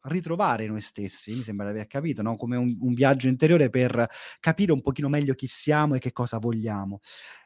ritrovare 0.05 0.67
noi 0.67 0.81
stessi, 0.81 1.35
mi 1.35 1.43
sembra 1.43 1.67
di 1.67 1.71
aver 1.71 1.87
capito, 1.87 2.21
no? 2.21 2.35
come 2.35 2.57
un, 2.57 2.75
un, 2.79 2.93
viaggio 2.93 3.27
interiore 3.27 3.69
per 3.69 4.07
capire 4.39 4.71
un 4.71 4.81
pochino 4.81 5.09
meglio 5.09 5.33
chi 5.33 5.47
siamo 5.47 5.95
e 5.95 5.99
che 5.99 6.11
cosa 6.11 6.37
vogliamo. 6.37 6.99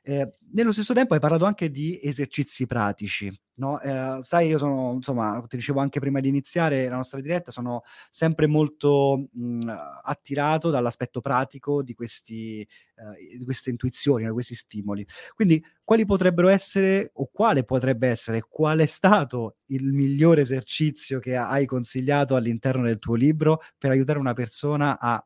Eh, 0.10 0.28
nello 0.54 0.72
stesso 0.72 0.96
tempo 0.96 1.14
hai 1.14 1.20
parlato 1.20 1.46
anche 1.46 1.70
di 1.70 2.00
esercizi 2.02 2.66
pratici, 2.66 3.32
no? 3.58 3.80
eh, 3.80 4.18
sai, 4.24 4.48
io 4.48 4.58
sono, 4.58 4.94
insomma, 4.94 5.46
ti 5.48 5.56
dicevo 5.56 5.82
anche 5.82 6.00
prima 6.00 6.20
di 6.20 6.28
iniziare 6.28 6.90
la 6.90 6.96
nostra 6.96 7.22
diretta, 7.22 7.52
sono 7.52 7.84
sempre 8.10 8.48
molto 8.48 9.28
mh, 9.32 9.72
attirato 10.04 10.72
dall'aspetto 10.72 11.22
pratico 11.22 11.84
di, 11.84 11.94
questi, 11.94 12.62
eh, 12.62 13.38
di 13.38 13.46
queste 13.46 13.70
intuizioni, 13.70 14.26
di 14.26 14.32
questi 14.32 14.56
stimoli. 14.56 15.06
Quindi, 15.36 15.64
quali 15.84 16.06
potrebbero 16.06 16.48
essere, 16.48 17.12
o 17.14 17.30
quale 17.32 17.64
potrebbe 17.64 18.08
essere, 18.08 18.42
qual 18.42 18.80
è 18.80 18.88
stato 18.88 19.58
il 19.66 19.92
migliore 19.94 20.42
esercizio 20.42 21.20
che 21.20 21.36
hai 21.36 21.68
consigliato 21.68 22.34
all'interno 22.36 22.86
del 22.86 22.98
tuo 22.98 23.14
libro 23.14 23.62
per 23.78 23.92
aiutare 23.92 24.18
una 24.18 24.34
persona 24.34 24.98
a 25.00 25.24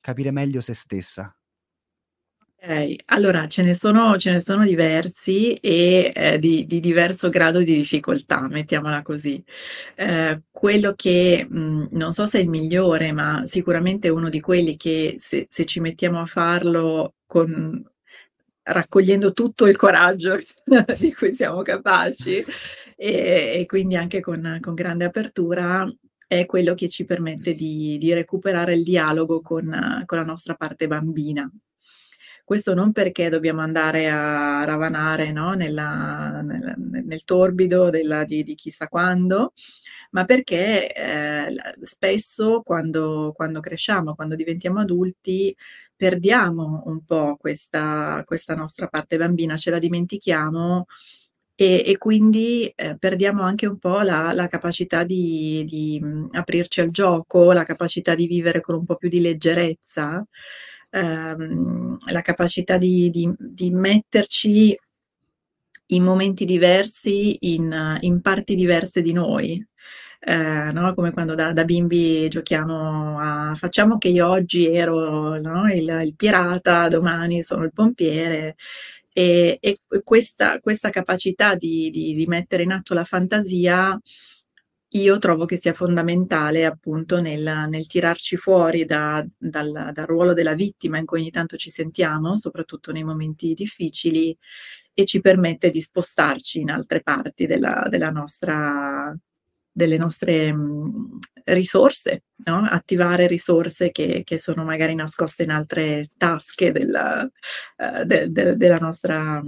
capire 0.00 0.30
meglio 0.30 0.60
se 0.60 0.74
stessa? 0.74 1.34
Allora 3.06 3.46
ce 3.48 3.62
ne 3.62 3.74
sono 3.74 4.16
ce 4.18 4.32
ne 4.32 4.40
sono 4.40 4.64
diversi 4.64 5.54
e, 5.54 6.12
ehm, 6.14 6.36
di 6.36 6.66
di 6.66 6.78
diverso 6.80 7.28
grado 7.30 7.58
di 7.60 7.74
difficoltà, 7.74 8.48
mettiamola 8.48 9.00
così. 9.02 9.42
Ehm, 9.96 10.42
quello 10.50 10.92
che, 10.94 11.46
mhmm, 11.48 11.88
non 11.92 12.12
so 12.12 12.26
se 12.26 12.38
è 12.38 12.42
il 12.42 12.48
migliore, 12.50 13.12
ma 13.12 13.42
sicuramente 13.46 14.08
uno 14.10 14.28
di 14.28 14.40
quelli 14.40 14.76
che 14.76 15.14
se 15.18 15.46
se 15.50 15.64
ci 15.64 15.80
mettiamo 15.80 16.20
a 16.20 16.26
farlo 16.26 17.14
con 17.26 17.82
raccogliendo 18.62 19.32
tutto 19.32 19.66
il 19.66 19.76
coraggio 19.76 20.38
di 20.98 21.12
cui 21.14 21.32
siamo 21.32 21.62
capaci 21.62 22.44
e 22.96 23.52
e 23.60 23.66
quindi 23.66 23.96
anche 23.96 24.20
con 24.20 24.58
con 24.60 24.74
grande 24.74 25.04
apertura, 25.06 25.90
è 26.26 26.44
quello 26.46 26.74
che 26.74 26.88
ci 26.88 27.04
permette 27.06 27.54
di, 27.54 27.96
di 27.98 28.12
recuperare 28.12 28.74
il 28.74 28.82
dialogo 28.84 29.40
con, 29.40 30.02
con 30.06 30.18
la 30.18 30.24
nostra 30.24 30.54
parte 30.54 30.86
bambina. 30.86 31.50
Questo 32.50 32.74
non 32.74 32.90
perché 32.90 33.28
dobbiamo 33.28 33.60
andare 33.60 34.10
a 34.10 34.64
ravanare 34.64 35.30
no, 35.30 35.52
nella, 35.52 36.40
nel, 36.42 36.74
nel, 37.04 37.22
torbido 37.22 37.90
della, 37.90 38.24
di, 38.24 38.42
di, 38.42 38.56
chissà 38.56 38.88
quando, 38.88 39.52
ma 40.10 40.24
perché 40.24 40.92
eh, 40.92 41.54
spesso 41.82 42.62
quando, 42.64 43.32
quando, 43.36 43.60
cresciamo, 43.60 44.16
quando 44.16 44.34
diventiamo 44.34 44.80
adulti, 44.80 45.56
perdiamo 45.94 46.82
un 46.86 47.04
po' 47.04 47.36
questa, 47.38 48.24
questa 48.26 48.56
nostra 48.56 48.88
parte 48.88 49.16
bambina, 49.16 49.56
ce 49.56 49.70
la 49.70 49.78
dimentichiamo 49.78 50.86
e, 51.54 51.84
e 51.86 51.98
quindi 51.98 52.66
eh, 52.74 52.96
perdiamo 52.98 53.42
anche 53.42 53.68
un 53.68 53.78
po' 53.78 54.00
la, 54.00 54.32
la 54.32 54.48
capacità 54.48 55.04
di, 55.04 55.64
di 55.68 56.00
mh, 56.00 56.30
aprirci 56.32 56.80
al 56.80 56.90
gioco, 56.90 57.52
la 57.52 57.64
capacità 57.64 58.16
di 58.16 58.26
vivere 58.26 58.60
con 58.60 58.74
un 58.74 58.84
po' 58.84 58.96
più 58.96 59.08
di 59.08 59.20
leggerezza 59.20 60.26
ehm, 60.90 61.98
la 62.10 62.22
capacità 62.22 62.76
di, 62.76 63.10
di, 63.10 63.32
di, 63.38 63.70
metterci 63.70 64.76
in 65.86 66.02
momenti 66.02 66.44
diversi, 66.44 67.36
in, 67.52 67.98
in 68.00 68.20
parti 68.20 68.54
diverse 68.54 69.02
di 69.02 69.12
noi. 69.12 69.64
Eh, 70.22 70.70
no? 70.72 70.92
come 70.94 71.12
quando 71.12 71.34
da, 71.34 71.52
da, 71.54 71.64
bimbi 71.64 72.28
giochiamo 72.28 73.18
a 73.18 73.54
facciamo 73.54 73.96
che 73.96 74.08
io 74.08 74.28
oggi 74.28 74.66
ero 74.66 75.40
no? 75.40 75.66
il, 75.72 75.88
il, 76.04 76.14
pirata, 76.14 76.88
domani 76.88 77.42
sono 77.42 77.64
il 77.64 77.72
pompiere. 77.72 78.56
E, 79.12 79.58
e 79.60 79.78
questa, 80.04 80.60
questa, 80.60 80.90
capacità 80.90 81.54
di, 81.54 81.90
di, 81.90 82.14
di 82.14 82.26
mettere 82.26 82.62
in 82.62 82.72
atto 82.72 82.94
la 82.94 83.04
fantasia 83.04 83.98
io 84.92 85.18
trovo 85.18 85.44
che 85.44 85.56
sia 85.56 85.72
fondamentale 85.72 86.64
appunto 86.64 87.20
nel, 87.20 87.66
nel 87.68 87.86
tirarci 87.86 88.36
fuori 88.36 88.84
da, 88.84 89.24
dal, 89.36 89.90
dal, 89.92 90.06
ruolo 90.06 90.32
della 90.32 90.54
vittima 90.54 90.98
in 90.98 91.06
cui 91.06 91.20
ogni 91.20 91.30
tanto 91.30 91.56
ci 91.56 91.70
sentiamo, 91.70 92.36
soprattutto 92.36 92.90
nei 92.90 93.04
momenti 93.04 93.54
difficili, 93.54 94.36
e 94.92 95.04
ci 95.04 95.20
permette 95.20 95.70
di 95.70 95.80
spostarci 95.80 96.60
in 96.60 96.70
altre 96.70 97.02
parti 97.02 97.46
della, 97.46 97.86
della 97.88 98.10
nostra, 98.10 99.16
delle 99.70 99.96
nostre 99.96 100.52
mh, 100.52 101.18
risorse, 101.44 102.24
no? 102.44 102.66
attivare 102.68 103.26
risorse 103.26 103.90
che, 103.92 104.22
che, 104.24 104.38
sono 104.38 104.64
magari 104.64 104.94
nascoste 104.94 105.44
in 105.44 105.50
altre 105.50 106.08
tasche 106.16 106.72
della, 106.72 107.22
uh, 107.22 108.04
de, 108.04 108.30
de, 108.30 108.56
della 108.56 108.78
nostra, 108.78 109.40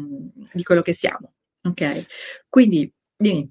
di 0.53 0.63
quello 0.63 0.83
che 0.83 0.93
siamo. 0.93 1.35
Ok? 1.63 2.07
Quindi 2.49 2.91
dimmi. 3.17 3.51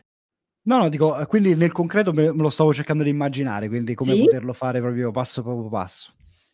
No, 0.63 0.77
no, 0.77 0.89
dico, 0.89 1.17
eh, 1.19 1.25
quindi 1.27 1.55
nel 1.55 1.71
concreto 1.71 2.13
me, 2.13 2.27
lo 2.29 2.49
stavo 2.49 2.73
cercando 2.73 3.03
di 3.03 3.09
immaginare, 3.09 3.67
quindi 3.67 3.93
come 3.95 4.15
Sì. 4.15 4.17
poterlo 4.17 4.53
fare 4.53 4.79
proprio 4.79 5.11
passo 5.11 5.41
dopo 5.41 5.69
passo. 5.69 6.13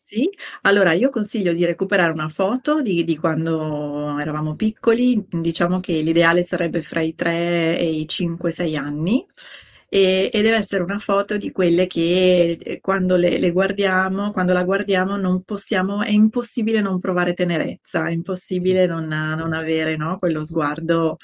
Sì, 0.09 0.29
allora 0.61 0.93
io 0.93 1.09
consiglio 1.09 1.51
di 1.51 1.65
recuperare 1.65 2.13
una 2.13 2.29
foto 2.29 2.81
di, 2.81 3.03
di 3.03 3.17
quando 3.17 4.17
eravamo 4.17 4.53
piccoli, 4.53 5.21
diciamo 5.29 5.81
che 5.81 5.99
l'ideale 6.01 6.43
sarebbe 6.43 6.81
fra 6.81 7.01
i 7.01 7.13
3 7.13 7.77
e 7.77 7.89
i 7.91 8.07
5-6 8.07 8.77
anni 8.77 9.25
e, 9.89 10.29
e 10.31 10.41
deve 10.41 10.55
essere 10.57 10.83
una 10.83 10.99
foto 10.99 11.35
di 11.35 11.51
quelle 11.51 11.87
che 11.87 12.57
eh, 12.57 12.79
quando 12.79 13.17
le, 13.17 13.37
le 13.37 13.51
guardiamo, 13.51 14.31
quando 14.31 14.53
la 14.53 14.63
guardiamo 14.63 15.17
non 15.17 15.43
possiamo, 15.43 16.01
è 16.01 16.11
impossibile 16.11 16.79
non 16.79 16.99
provare 17.01 17.33
tenerezza, 17.33 18.07
è 18.07 18.11
impossibile 18.11 18.85
non, 18.85 19.07
non 19.07 19.51
avere 19.51 19.97
no, 19.97 20.17
quello 20.19 20.45
sguardo 20.45 21.17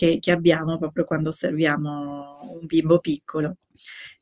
che, 0.00 0.18
che 0.18 0.30
abbiamo 0.30 0.78
proprio 0.78 1.04
quando 1.04 1.28
osserviamo 1.28 2.56
un 2.58 2.64
bimbo 2.64 3.00
piccolo. 3.00 3.56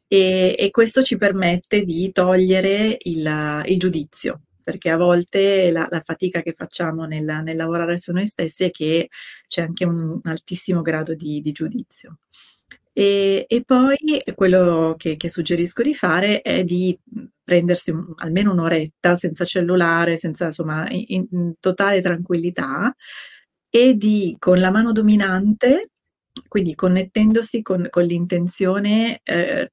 E, 0.08 0.56
e, 0.58 0.70
questo 0.72 1.04
ci 1.04 1.16
permette 1.16 1.84
di 1.84 2.10
togliere 2.10 2.96
il, 3.02 3.62
il 3.66 3.78
giudizio, 3.78 4.40
perché 4.60 4.90
a 4.90 4.96
volte 4.96 5.70
la, 5.70 5.86
la 5.88 6.00
fatica 6.00 6.42
che 6.42 6.52
facciamo 6.52 7.04
nel, 7.04 7.42
nel, 7.44 7.54
lavorare 7.54 7.96
su 7.96 8.10
noi 8.10 8.26
stessi 8.26 8.64
è 8.64 8.70
che 8.72 9.08
c'è 9.46 9.62
anche 9.62 9.84
un 9.84 10.18
altissimo 10.24 10.82
grado 10.82 11.14
di, 11.14 11.40
di 11.40 11.52
giudizio. 11.52 12.18
E, 12.92 13.44
e, 13.46 13.62
poi 13.64 13.96
quello 14.34 14.96
che, 14.98 15.16
che, 15.16 15.30
suggerisco 15.30 15.82
di 15.82 15.94
fare 15.94 16.40
è 16.42 16.64
di 16.64 16.98
prendersi 17.44 17.90
un, 17.92 18.14
almeno 18.16 18.50
un'oretta 18.50 19.14
senza 19.14 19.44
cellulare, 19.44 20.16
senza 20.16 20.46
insomma 20.46 20.88
in, 20.90 21.26
in 21.30 21.52
totale 21.60 22.00
tranquillità, 22.00 22.92
e 23.78 23.96
di 23.96 24.34
con 24.40 24.58
la 24.58 24.72
mano 24.72 24.90
dominante, 24.90 25.90
quindi 26.48 26.74
connettendosi 26.74 27.62
con, 27.62 27.86
con 27.90 28.02
l'intenzione 28.02 29.20
eh, 29.22 29.72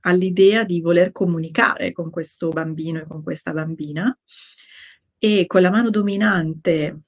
all'idea 0.00 0.62
di 0.64 0.82
voler 0.82 1.10
comunicare 1.10 1.92
con 1.92 2.10
questo 2.10 2.50
bambino 2.50 3.00
e 3.00 3.06
con 3.06 3.22
questa 3.22 3.54
bambina, 3.54 4.14
e 5.18 5.46
con 5.46 5.62
la 5.62 5.70
mano 5.70 5.88
dominante 5.88 7.00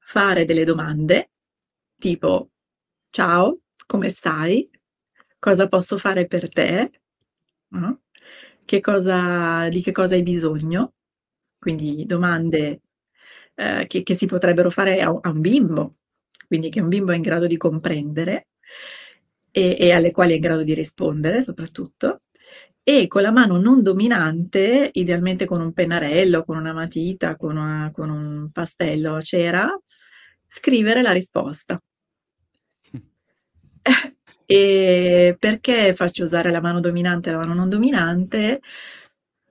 fare 0.00 0.44
delle 0.44 0.64
domande 0.64 1.30
tipo 1.98 2.50
ciao, 3.08 3.60
come 3.86 4.10
stai? 4.10 4.68
Cosa 5.38 5.66
posso 5.66 5.96
fare 5.96 6.26
per 6.26 6.50
te? 6.50 6.90
No? 7.68 8.02
Che 8.64 8.80
cosa, 8.80 9.66
di 9.70 9.80
che 9.80 9.92
cosa 9.92 10.14
hai 10.14 10.22
bisogno? 10.22 10.92
Quindi 11.58 12.04
domande 12.04 12.82
eh, 13.60 13.86
che, 13.86 14.02
che, 14.02 14.14
si 14.14 14.24
potrebbero 14.24 14.70
fare 14.70 15.02
a, 15.02 15.08
a, 15.20 15.28
un 15.28 15.40
bimbo, 15.40 15.96
quindi 16.46 16.70
che 16.70 16.80
un 16.80 16.88
bimbo 16.88 17.12
è 17.12 17.16
in 17.16 17.22
grado 17.22 17.46
di 17.46 17.58
comprendere 17.58 18.48
e, 19.50 19.76
e 19.78 19.92
alle 19.92 20.12
quali 20.12 20.32
è 20.32 20.36
in 20.36 20.40
grado 20.40 20.62
di 20.62 20.72
rispondere 20.72 21.42
soprattutto 21.42 22.20
e 22.82 23.06
con 23.06 23.20
la 23.20 23.30
mano 23.30 23.60
non 23.60 23.82
dominante, 23.82 24.88
idealmente 24.94 25.44
con 25.44 25.60
un 25.60 25.74
pennarello, 25.74 26.42
con 26.44 26.56
una 26.56 26.72
matita, 26.72 27.36
con, 27.36 27.56
una, 27.58 27.90
con 27.92 28.08
un 28.08 28.50
pastello 28.50 29.16
a 29.16 29.20
cera, 29.20 29.68
scrivere 30.48 31.02
la 31.02 31.12
risposta. 31.12 31.78
e 34.46 35.36
perché 35.38 35.92
faccio 35.92 36.24
usare 36.24 36.50
la 36.50 36.60
mano 36.60 36.80
dominante 36.80 37.28
e 37.28 37.32
la 37.32 37.38
mano 37.38 37.54
non 37.54 37.68
dominante? 37.68 38.60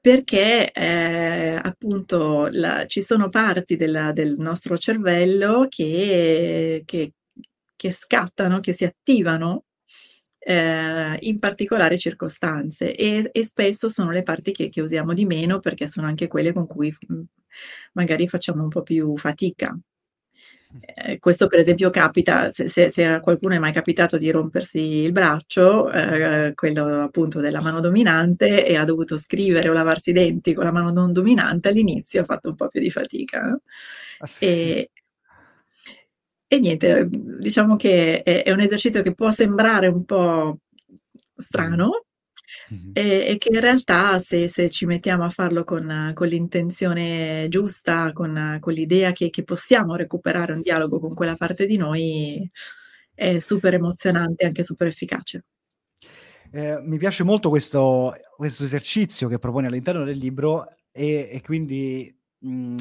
Perché 0.02 0.72
eh, 0.72 1.60
appunto 1.62 2.48
la, 2.52 2.86
ci 2.86 3.02
sono 3.02 3.28
parti 3.30 3.76
della, 3.76 4.12
del 4.14 4.36
nostro 4.38 4.78
cervello 4.78 5.68
che, 5.70 6.84
che, 6.86 7.14
che, 7.76 7.92
scattano, 7.92 8.60
che 8.62 8.74
si 8.74 8.86
attivano 8.86 9.66
eh, 10.40 11.18
in 11.20 11.40
particolari 11.40 11.98
circostanze 11.98 12.96
e, 12.96 13.30
e, 13.32 13.44
spesso 13.44 13.90
sono 13.90 14.12
le 14.12 14.22
parti 14.22 14.52
che, 14.54 14.70
che 14.70 14.82
usiamo 14.82 15.14
di 15.14 15.26
meno 15.26 15.60
perché 15.60 15.88
sono 15.88 16.08
anche 16.08 16.28
quelle 16.28 16.54
con 16.54 16.66
cui 16.66 16.96
mh, 17.08 17.22
magari 17.94 18.28
facciamo 18.28 18.64
un 18.64 18.70
po' 18.70 18.84
più 18.84 19.18
fatica. 19.18 19.78
Eh, 20.72 21.18
questo 21.18 21.48
per 21.48 21.60
esempio 21.60 21.90
capita, 21.90 22.52
se, 22.52 22.70
se, 22.70 22.92
se, 22.92 23.04
a 23.04 23.20
qualcuno 23.22 23.56
è 23.56 23.60
mai 23.60 23.72
capitato 23.72 24.18
di 24.18 24.30
rompersi 24.30 24.80
il 24.80 25.12
braccio, 25.12 25.92
eh, 25.92 26.54
quello 26.54 27.02
appunto 27.02 27.40
della 27.40 27.60
mano 27.60 27.80
dominante 27.80 28.66
e 28.66 28.76
ha 28.76 28.86
dovuto 28.86 29.18
scrivere 29.18 29.68
o 29.68 29.74
lavarsi 29.74 30.12
i 30.12 30.14
denti 30.14 30.54
con 30.54 30.66
la 30.66 30.72
mano 30.72 30.90
non 30.90 31.12
dominante, 31.12 31.70
all'inizio 31.70 32.22
ha 32.22 32.24
fatto 32.24 32.50
un 32.50 32.56
po' 32.56 32.68
più 32.68 32.80
di 32.82 32.92
fatica. 32.92 33.60
Ah, 34.20 34.26
sì. 34.28 34.46
e, 34.46 34.92
e, 36.48 36.60
niente, 36.60 37.08
diciamo 37.10 37.76
che 37.76 38.22
è, 38.22 38.44
è, 38.44 38.52
un 38.52 38.60
esercizio 38.60 39.02
che 39.02 39.16
può 39.16 39.32
sembrare 39.32 39.88
un 39.88 40.06
po' 40.06 40.60
strano, 41.36 42.06
Mm-hmm. 42.72 42.92
E, 42.94 43.26
e, 43.28 43.38
che 43.38 43.50
in 43.52 43.60
realtà 43.60 44.20
se, 44.20 44.48
se, 44.48 44.70
ci 44.70 44.86
mettiamo 44.86 45.24
a 45.24 45.30
farlo 45.30 45.64
con, 45.64 46.12
con 46.14 46.28
l'intenzione 46.28 47.48
giusta, 47.50 48.12
con, 48.14 48.58
con 48.60 48.74
l'idea 48.74 49.12
che, 49.12 49.30
che, 49.30 49.44
possiamo 49.44 49.96
recuperare 49.96 50.54
un 50.54 50.62
dialogo 50.62 51.00
con 51.00 51.16
quella 51.16 51.36
parte 51.36 51.66
di 51.66 51.78
noi, 51.78 52.50
è 53.14 53.40
super 53.40 53.74
emozionante 53.74 54.44
e 54.44 54.48
anche 54.48 54.64
super 54.64 54.88
efficace. 54.88 55.46
Eh, 56.52 56.80
mi 56.82 56.98
piace 56.98 57.24
molto 57.24 57.50
questo, 57.50 58.16
questo, 58.36 58.64
esercizio 58.64 59.28
che 59.28 59.40
propone 59.40 59.68
all'interno 59.68 60.04
del 60.04 60.18
libro 60.18 60.68
e, 60.92 61.30
e 61.32 61.42
quindi 61.44 62.16
mh, 62.40 62.52
mm, 62.52 62.78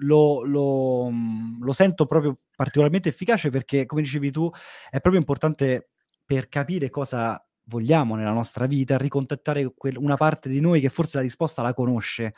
lo, 0.00 0.42
lo, 0.44 1.10
mm, 1.10 1.62
lo 1.62 1.72
sento 1.72 2.06
proprio 2.06 2.38
particolarmente 2.54 3.08
efficace 3.08 3.50
perché, 3.50 3.86
come 3.86 4.02
dicevi 4.02 4.30
tu, 4.30 4.50
è 4.90 5.00
proprio 5.00 5.20
importante 5.20 5.90
per 6.24 6.48
capire 6.48 6.90
cosa 6.90 7.40
vogliamo 7.68 8.14
nella 8.14 8.32
nostra 8.32 8.66
vita, 8.66 8.96
ricontattare 8.96 9.72
quel, 9.74 9.96
una 9.96 10.16
parte 10.16 10.48
di 10.48 10.60
noi 10.60 10.80
che 10.80 10.88
forse 10.88 11.16
la 11.16 11.22
risposta 11.22 11.62
la 11.62 11.74
conosce, 11.74 12.32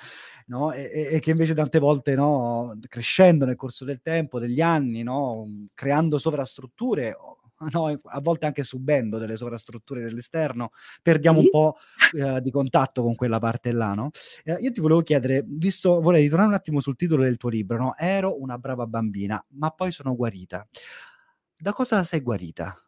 no? 0.46 0.72
e, 0.72 1.08
e, 1.12 1.20
che 1.20 1.30
invece 1.30 1.54
tante 1.54 1.78
volte, 1.78 2.14
no, 2.14 2.78
crescendo 2.88 3.44
nel 3.44 3.56
corso 3.56 3.84
del 3.84 4.00
tempo, 4.00 4.38
degli 4.38 4.60
anni, 4.60 5.02
no, 5.02 5.44
creando 5.74 6.18
sovrastrutture, 6.18 7.16
no, 7.72 7.86
a 7.86 8.20
volte 8.20 8.46
anche 8.46 8.62
subendo 8.62 9.18
delle 9.18 9.36
sovrastrutture 9.36 10.00
dell'esterno, 10.00 10.70
perdiamo 11.02 11.40
sì. 11.40 11.44
un 11.44 11.50
po' 11.50 11.76
eh, 12.14 12.40
di 12.40 12.50
contatto 12.50 13.02
con 13.02 13.14
quella 13.14 13.38
parte 13.38 13.72
là. 13.72 13.92
No? 13.92 14.10
Eh, 14.44 14.56
io 14.60 14.72
ti 14.72 14.80
volevo 14.80 15.02
chiedere, 15.02 15.42
visto, 15.46 16.00
vorrei 16.00 16.22
ritornare 16.22 16.50
un 16.50 16.56
attimo 16.56 16.80
sul 16.80 16.96
titolo 16.96 17.24
del 17.24 17.36
tuo 17.36 17.50
libro, 17.50 17.76
no? 17.76 17.94
Ero 17.96 18.40
una 18.40 18.56
brava 18.58 18.86
bambina, 18.86 19.42
ma 19.50 19.70
poi 19.70 19.92
sono 19.92 20.14
guarita. 20.16 20.66
Da 21.60 21.72
cosa 21.72 22.04
sei 22.04 22.20
guarita? 22.20 22.80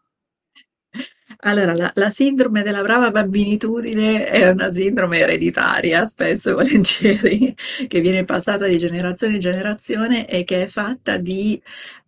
Allora, 1.42 1.74
la, 1.74 1.90
la, 1.94 2.10
sindrome 2.10 2.62
della 2.62 2.82
brava 2.82 3.10
bambinitudine 3.10 4.26
è 4.26 4.50
una 4.50 4.70
sindrome 4.70 5.20
ereditaria, 5.20 6.06
spesso 6.06 6.50
e 6.50 6.52
volentieri, 6.52 7.54
che 7.88 8.00
viene 8.00 8.24
passata 8.26 8.66
di 8.66 8.76
generazione 8.76 9.34
in 9.34 9.40
generazione 9.40 10.28
e 10.28 10.44
che 10.44 10.62
è 10.62 10.66
fatta 10.66 11.16
di 11.16 11.60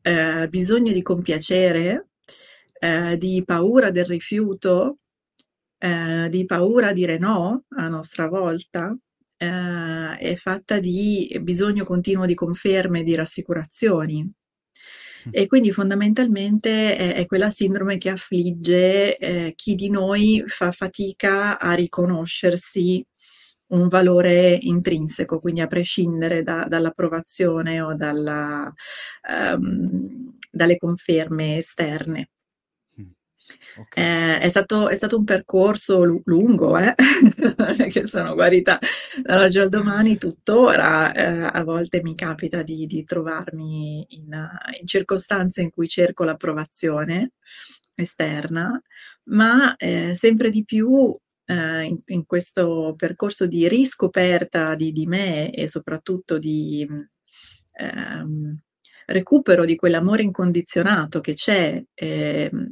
eh, 0.02 0.48
bisogno 0.48 0.92
di 0.92 1.00
compiacere, 1.00 2.08
eh, 2.78 3.16
di 3.16 3.42
paura 3.46 3.90
del 3.90 4.04
rifiuto, 4.04 4.98
eh, 5.78 6.28
di 6.28 6.44
paura 6.44 6.88
a 6.88 6.92
dire 6.92 7.16
no 7.18 7.64
a 7.76 7.88
nostra 7.88 8.28
volta, 8.28 8.94
eh, 9.38 10.16
è 10.18 10.34
fatta 10.36 10.78
di 10.78 11.34
bisogno 11.40 11.84
continuo 11.84 12.26
di 12.26 12.34
conferme, 12.34 13.02
di 13.02 13.14
rassicurazioni. 13.14 14.30
E 15.30 15.46
quindi 15.46 15.72
fondamentalmente 15.72 16.96
è, 16.96 17.14
è 17.14 17.26
quella 17.26 17.50
sindrome 17.50 17.96
che 17.98 18.10
affligge 18.10 19.16
eh, 19.16 19.52
chi 19.54 19.74
di 19.74 19.90
noi 19.90 20.42
fa 20.46 20.72
fatica 20.72 21.58
a 21.58 21.72
riconoscersi 21.74 23.04
un 23.72 23.88
valore 23.88 24.58
intrinseco, 24.60 25.40
quindi 25.40 25.60
a 25.60 25.66
prescindere 25.66 26.42
da, 26.42 26.66
dall'approvazione 26.68 27.80
o 27.80 27.94
dalla, 27.94 28.72
um, 29.54 30.36
dalle 30.50 30.76
conferme 30.76 31.56
esterne. 31.56 32.28
Okay. 33.74 34.04
Eh, 34.04 34.38
è, 34.40 34.48
stato, 34.50 34.88
è, 34.88 34.96
stato, 34.96 35.16
un 35.16 35.24
percorso 35.24 36.04
lu- 36.04 36.20
lungo, 36.24 36.76
eh? 36.76 36.94
che 37.90 38.06
sono 38.06 38.34
guarita 38.34 38.78
dall'oggi 39.22 39.58
al 39.58 39.70
domani, 39.70 40.16
tuttora 40.18 41.12
eh, 41.12 41.48
a 41.50 41.64
volte 41.64 42.02
mi 42.02 42.14
capita 42.14 42.62
di, 42.62 42.86
di 42.86 43.02
trovarmi 43.04 44.04
in, 44.10 44.48
in, 44.80 44.86
circostanze 44.86 45.62
in 45.62 45.70
cui 45.70 45.88
cerco 45.88 46.24
l'approvazione 46.24 47.32
esterna, 47.94 48.80
ma 49.24 49.74
eh, 49.76 50.14
sempre 50.14 50.50
di 50.50 50.64
più 50.64 51.16
eh, 51.46 51.82
in, 51.84 51.98
in, 52.06 52.26
questo 52.26 52.94
percorso 52.96 53.46
di 53.46 53.68
riscoperta 53.68 54.74
di, 54.74 54.92
di 54.92 55.06
me 55.06 55.50
e 55.50 55.68
soprattutto 55.68 56.38
di 56.38 56.86
ehm, 57.72 58.62
recupero 59.06 59.64
di 59.64 59.76
quell'amore 59.76 60.22
incondizionato 60.22 61.20
che 61.20 61.34
c'è 61.34 61.82
ehm, 61.94 62.70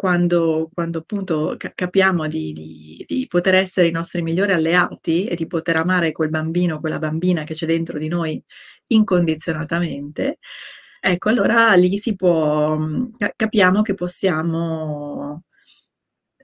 quando, 0.00 0.70
quando 0.72 1.00
appunto 1.00 1.56
capiamo 1.58 2.26
di, 2.26 2.54
di, 2.54 3.04
di, 3.06 3.26
poter 3.28 3.56
essere 3.56 3.88
i 3.88 3.90
nostri 3.90 4.22
migliori 4.22 4.52
alleati 4.52 5.26
e 5.26 5.36
di 5.36 5.46
poter 5.46 5.76
amare 5.76 6.10
quel 6.12 6.30
bambino, 6.30 6.80
quella 6.80 6.98
bambina 6.98 7.44
che 7.44 7.52
c'è 7.52 7.66
dentro 7.66 7.98
di 7.98 8.08
noi 8.08 8.42
incondizionatamente, 8.86 10.38
ecco, 11.00 11.28
allora 11.28 11.74
lì 11.74 11.98
si 11.98 12.16
può, 12.16 12.78
capiamo 13.36 13.82
che 13.82 13.92
possiamo 13.92 15.42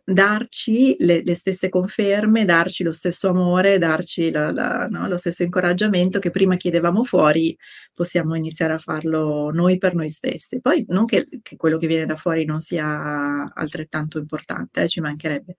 darci 0.08 0.94
le, 1.00 1.22
le, 1.24 1.34
stesse 1.34 1.68
conferme, 1.68 2.44
darci 2.44 2.84
lo 2.84 2.92
stesso 2.92 3.28
amore, 3.28 3.78
darci 3.78 4.30
la, 4.30 4.52
la, 4.52 4.86
no, 4.88 5.08
lo 5.08 5.16
stesso 5.16 5.42
incoraggiamento 5.42 6.20
che 6.20 6.30
prima 6.30 6.56
chiedevamo 6.56 7.02
fuori, 7.02 7.56
possiamo 7.92 8.36
iniziare 8.36 8.74
a 8.74 8.78
farlo 8.78 9.50
noi 9.50 9.78
per 9.78 9.96
noi 9.96 10.08
stessi. 10.10 10.60
Poi 10.60 10.84
non 10.90 11.06
che, 11.06 11.26
che 11.42 11.56
quello 11.56 11.76
che 11.76 11.88
viene 11.88 12.06
da 12.06 12.14
fuori 12.14 12.44
non 12.44 12.60
sia 12.60 13.52
altrettanto 13.52 14.18
importante, 14.18 14.82
eh, 14.82 14.88
ci 14.88 15.00
mancherebbe, 15.00 15.56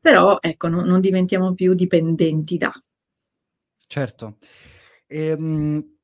però 0.00 0.38
ecco, 0.40 0.68
no, 0.68 0.80
non 0.82 1.02
diventiamo 1.02 1.52
più 1.52 1.74
dipendenti 1.74 2.56
da. 2.56 2.72
Certo. 3.86 4.38
Ehm, 5.06 5.96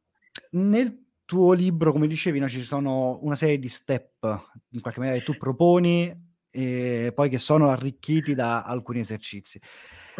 nel 0.50 1.06
tuo 1.24 1.54
libro, 1.54 1.92
come 1.92 2.06
dicevi, 2.06 2.38
no, 2.38 2.48
ci 2.50 2.62
sono 2.62 3.18
una 3.22 3.35
serie 3.35 3.58
di 3.58 3.68
step, 3.68 4.50
in 4.72 4.82
qualche 4.82 5.00
maniera, 5.00 5.18
che 5.18 5.24
tu 5.24 5.38
proponi 5.38 6.32
e 6.52 7.12
poi 7.14 7.30
che 7.30 7.38
sono 7.38 7.68
arricchiti 7.68 8.34
da 8.34 8.62
alcuni 8.62 9.00
esercizi. 9.00 9.60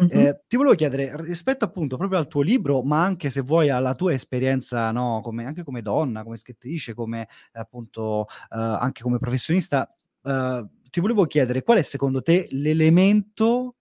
Mm-hmm. 0.01 0.25
Eh, 0.25 0.41
ti 0.47 0.57
volevo 0.57 0.73
chiedere, 0.73 1.15
rispetto 1.21 1.65
appunto 1.65 1.97
proprio 1.97 2.17
al 2.17 2.27
tuo 2.27 2.41
libro, 2.41 2.81
ma 2.81 3.03
anche 3.03 3.29
se 3.29 3.41
vuoi 3.41 3.69
alla 3.69 3.93
tua 3.93 4.13
esperienza, 4.13 4.91
no, 4.91 5.21
come, 5.21 5.45
anche 5.45 5.63
come 5.63 5.83
donna, 5.83 6.23
come 6.23 6.37
scrittrice, 6.37 6.95
come 6.95 7.27
appunto 7.51 8.25
eh, 8.27 8.57
anche 8.57 9.03
come 9.03 9.19
professionista, 9.19 9.87
eh, 10.23 10.67
ti 10.89 10.99
volevo 10.99 11.25
chiedere 11.25 11.63
qual 11.63 11.77
è 11.77 11.81
secondo 11.83 12.21
te 12.21 12.47
l'elemento 12.51 13.75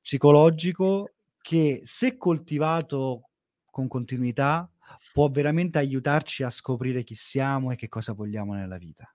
psicologico 0.00 1.14
che 1.40 1.80
se 1.84 2.16
coltivato 2.16 3.28
con 3.70 3.88
continuità 3.88 4.68
può 5.12 5.28
veramente 5.28 5.78
aiutarci 5.78 6.42
a 6.42 6.50
scoprire 6.50 7.04
chi 7.04 7.14
siamo 7.14 7.70
e 7.70 7.76
che 7.76 7.88
cosa 7.88 8.12
vogliamo 8.12 8.54
nella 8.54 8.78
vita? 8.78 9.13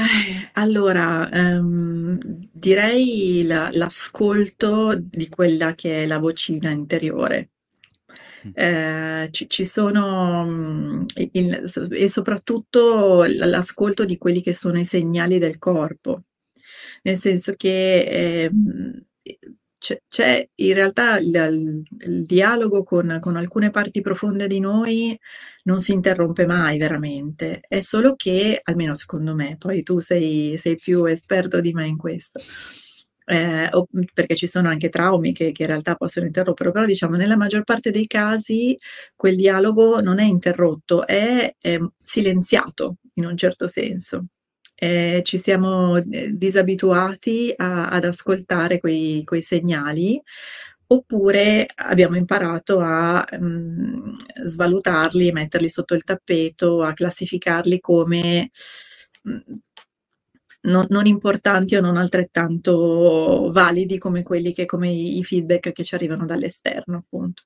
Eh, 0.00 0.50
allora, 0.54 1.28
ehm, 1.30 2.18
direi 2.52 3.44
la 3.46 3.68
l'ascolto 3.72 4.96
di 4.96 5.28
quella 5.28 5.74
che 5.74 6.04
è 6.04 6.06
la 6.06 6.18
vocina 6.18 6.70
interiore. 6.70 7.50
Eh, 8.54 9.28
ci 9.32 9.48
ci 9.50 9.64
sono, 9.66 10.44
mhmm, 10.46 11.06
il 11.32 11.90
e 11.90 12.08
soprattutto 12.08 13.24
l'ascolto 13.24 14.06
di 14.06 14.16
quelli 14.16 14.40
che 14.40 14.54
sono 14.54 14.78
i 14.78 14.84
segnali 14.84 15.38
del 15.38 15.58
corpo. 15.58 16.24
Nel 17.02 17.18
senso 17.18 17.54
che, 17.54 18.44
ehm, 18.44 19.04
c'è, 19.78 20.02
c'è 20.08 20.48
in 20.56 20.74
realtà 20.74 21.18
il, 21.18 21.82
il 22.00 22.22
dialogo 22.22 22.82
con, 22.84 23.18
con, 23.20 23.36
alcune 23.36 23.70
parti 23.70 24.02
profonde 24.02 24.46
di 24.46 24.60
noi 24.60 25.18
non 25.64 25.80
si 25.80 25.92
interrompe 25.92 26.46
mai 26.46 26.78
veramente, 26.78 27.60
è 27.66 27.80
solo 27.80 28.14
che, 28.14 28.60
almeno 28.62 28.94
secondo 28.94 29.34
me, 29.34 29.56
poi 29.58 29.82
tu 29.82 29.98
sei, 29.98 30.56
sei 30.58 30.76
più 30.76 31.04
esperto 31.04 31.60
di 31.60 31.72
me 31.72 31.86
in 31.86 31.96
questo. 31.96 32.40
Eh, 33.24 33.70
perché 34.12 34.34
ci 34.34 34.48
sono 34.48 34.68
anche 34.68 34.88
traumi 34.88 35.32
che, 35.32 35.52
che, 35.52 35.62
in 35.62 35.68
realtà 35.68 35.94
possono 35.94 36.26
interrompere, 36.26 36.72
però 36.72 36.84
diciamo 36.84 37.14
nella 37.14 37.36
maggior 37.36 37.62
parte 37.62 37.92
dei 37.92 38.08
casi 38.08 38.76
quel 39.14 39.36
dialogo 39.36 40.00
non 40.00 40.18
è 40.18 40.24
interrotto, 40.24 41.06
è, 41.06 41.54
è 41.60 41.78
silenziato 42.00 42.96
in 43.14 43.26
un 43.26 43.36
certo 43.36 43.68
senso 43.68 44.24
eh, 44.82 45.20
ci 45.24 45.36
siamo 45.36 45.98
eh, 45.98 46.30
disabituati 46.32 47.52
a, 47.54 47.88
ad 47.88 48.06
ascoltare 48.06 48.80
quei, 48.80 49.22
quei, 49.24 49.42
segnali 49.42 50.20
oppure 50.92 51.66
abbiamo 51.76 52.16
imparato 52.16 52.80
a 52.80 53.24
mh, 53.38 53.44
mm, 53.44 54.14
svalutarli, 54.44 55.32
metterli 55.32 55.68
sotto 55.68 55.94
il 55.94 56.02
tappeto, 56.04 56.82
a 56.82 56.92
classificarli 56.92 57.78
come 57.80 58.50
mh, 59.22 59.32
mm, 59.32 59.38
non, 60.62 60.86
non, 60.90 61.06
importanti 61.06 61.76
o 61.76 61.80
non 61.80 61.96
altrettanto 61.96 63.50
validi 63.52 63.98
come 63.98 64.22
quelli 64.22 64.52
che, 64.52 64.66
come 64.66 64.90
i, 64.90 65.22
feedback 65.24 65.72
che 65.72 65.84
ci 65.84 65.94
arrivano 65.94 66.26
dall'esterno, 66.26 66.98
appunto. 66.98 67.44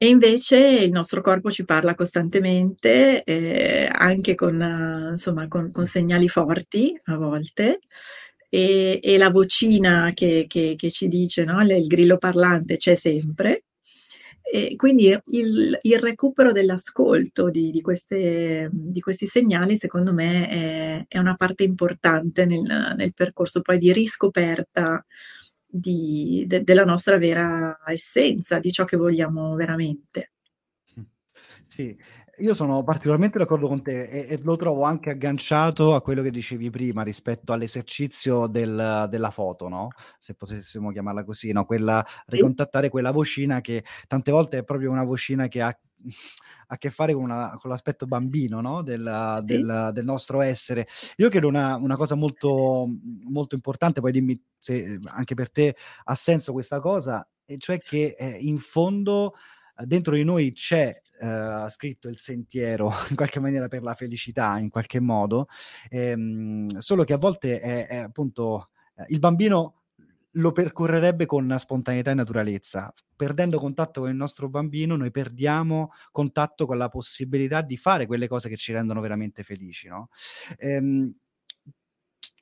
E 0.00 0.08
invece 0.08 0.56
il 0.84 0.92
nostro 0.92 1.20
corpo 1.20 1.50
ci 1.50 1.64
parla 1.64 1.94
costantemente, 1.94 3.24
eh, 3.24 3.88
anche 3.90 4.34
con, 4.34 5.08
insomma, 5.10 5.48
con, 5.48 5.70
con, 5.72 5.86
segnali 5.86 6.28
forti 6.28 6.98
a 7.06 7.16
volte, 7.16 7.80
e, 8.48 8.98
e 9.02 9.18
la 9.18 9.30
vocina 9.30 10.12
che, 10.14 10.46
che, 10.48 10.74
che 10.76 10.90
ci 10.90 11.08
dice, 11.08 11.44
no? 11.44 11.62
il 11.62 11.86
grillo 11.86 12.18
parlante 12.18 12.76
c'è 12.76 12.94
sempre, 12.94 13.64
E 14.50 14.76
quindi 14.76 15.14
il, 15.26 15.76
il 15.80 15.98
recupero 15.98 16.52
dell'ascolto 16.52 17.50
di, 17.50 17.70
di, 17.70 17.80
queste, 17.82 18.70
di, 18.72 19.00
questi 19.00 19.26
segnali, 19.26 19.76
secondo 19.76 20.12
me, 20.14 20.48
è, 20.48 21.04
è 21.08 21.18
una 21.18 21.34
parte 21.34 21.64
importante 21.64 22.46
nel, 22.46 22.94
nel, 22.96 23.12
percorso 23.14 23.60
poi 23.60 23.78
di 23.78 23.92
riscoperta 23.92 25.04
di, 25.66 26.44
de, 26.46 26.62
della 26.62 26.84
nostra 26.84 27.18
vera 27.18 27.78
essenza, 27.86 28.58
di 28.58 28.72
ciò 28.72 28.84
che 28.84 28.96
vogliamo 28.96 29.54
veramente. 29.54 30.32
Sì, 31.66 31.96
io 32.38 32.54
sono 32.54 32.82
particolarmente 32.84 33.38
d'accordo 33.38 33.68
con 33.68 33.82
te 33.82 34.04
e, 34.04 34.26
e, 34.30 34.40
lo 34.42 34.56
trovo 34.56 34.82
anche 34.82 35.10
agganciato 35.10 35.94
a 35.94 36.00
quello 36.00 36.22
che 36.22 36.30
dicevi 36.30 36.70
prima 36.70 37.02
rispetto 37.02 37.52
all'esercizio 37.52 38.46
del, 38.46 39.06
della 39.10 39.30
foto, 39.30 39.68
no? 39.68 39.88
Se 40.18 40.34
potessimo 40.34 40.90
chiamarla 40.90 41.24
così, 41.24 41.52
no? 41.52 41.64
Quella, 41.64 42.04
ricontattare 42.26 42.88
quella 42.88 43.10
vocina 43.10 43.60
che 43.60 43.84
tante 44.06 44.30
volte 44.30 44.58
è 44.58 44.64
proprio 44.64 44.90
una 44.90 45.04
vocina 45.04 45.48
che 45.48 45.62
ha 45.62 45.78
a 46.68 46.78
che 46.78 46.90
fare 46.90 47.12
con, 47.12 47.24
una, 47.24 47.56
con 47.60 47.70
l'aspetto 47.70 48.06
bambino 48.06 48.60
no? 48.60 48.82
del, 48.82 49.40
del, 49.42 49.90
del, 49.92 50.04
nostro 50.04 50.40
essere. 50.42 50.86
Io 51.16 51.28
credo 51.28 51.48
una, 51.48 51.76
una 51.76 51.96
cosa 51.96 52.14
molto, 52.14 52.88
molto 53.24 53.54
importante, 53.54 54.00
poi 54.00 54.12
dimmi 54.12 54.40
se 54.56 55.00
anche 55.06 55.34
per 55.34 55.50
te 55.50 55.74
ha 56.04 56.14
senso 56.14 56.52
questa 56.52 56.78
cosa, 56.78 57.26
e 57.44 57.56
cioè 57.58 57.78
che 57.78 58.14
eh, 58.18 58.38
in 58.40 58.58
fondo 58.58 59.34
dentro 59.84 60.14
di 60.14 60.24
noi 60.24 60.52
c'è 60.52 61.00
uh, 61.20 61.68
scritto 61.68 62.08
il 62.08 62.18
sentiero 62.18 62.92
in 63.10 63.16
qualche 63.16 63.40
maniera 63.40 63.68
per 63.68 63.82
la 63.82 63.94
felicità, 63.94 64.58
in 64.58 64.70
qualche 64.70 65.00
modo, 65.00 65.46
ehm, 65.90 66.78
solo 66.78 67.04
che 67.04 67.12
a 67.12 67.18
volte 67.18 67.60
è, 67.60 67.86
è 67.86 67.96
appunto 67.96 68.70
eh, 68.96 69.04
il 69.08 69.18
bambino 69.18 69.74
lo 70.32 70.52
percorrerebbe 70.52 71.26
con 71.26 71.54
spontaneità 71.58 72.10
e 72.10 72.14
naturalezza. 72.14 72.92
Perdendo 73.16 73.58
contatto 73.58 74.00
con 74.00 74.10
il 74.10 74.16
nostro 74.16 74.48
bambino, 74.48 74.96
noi 74.96 75.10
perdiamo 75.10 75.90
contatto 76.12 76.66
con 76.66 76.78
la 76.78 76.88
possibilità 76.88 77.62
di 77.62 77.76
fare 77.76 78.06
quelle 78.06 78.28
cose 78.28 78.48
che 78.48 78.56
ci 78.56 78.72
rendono 78.72 79.00
veramente 79.00 79.42
felici. 79.42 79.88
No? 79.88 80.10
Ehm, 80.58 81.12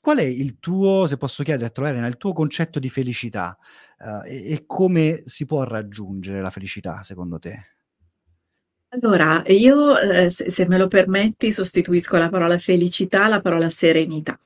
qual 0.01 0.19
è 0.19 0.25
il 0.25 0.59
tuo, 0.59 1.07
se 1.07 1.17
posso 1.17 1.43
chiedere 1.43 1.73
a 1.75 1.89
Elena, 1.89 2.07
il 2.07 2.17
tuo 2.17 2.33
concetto 2.33 2.79
di 2.79 2.89
felicità 2.89 3.57
uh, 3.99 4.25
e, 4.25 4.53
e, 4.53 4.63
come 4.67 5.23
si 5.27 5.45
può 5.45 5.63
raggiungere 5.65 6.41
la 6.41 6.51
felicità 6.51 7.03
secondo 7.03 7.39
te? 7.39 7.76
Allora, 9.01 9.43
io, 9.49 9.99
eh, 9.99 10.31
se, 10.31 10.51
se, 10.51 10.67
me 10.67 10.79
lo 10.79 10.89
permetti, 10.89 11.53
sostituisco 11.53 12.17
la 12.17 12.31
parola 12.31 12.59
felicità 12.59 13.25
alla 13.25 13.43
parola 13.43 13.69
serenità. 13.69 14.41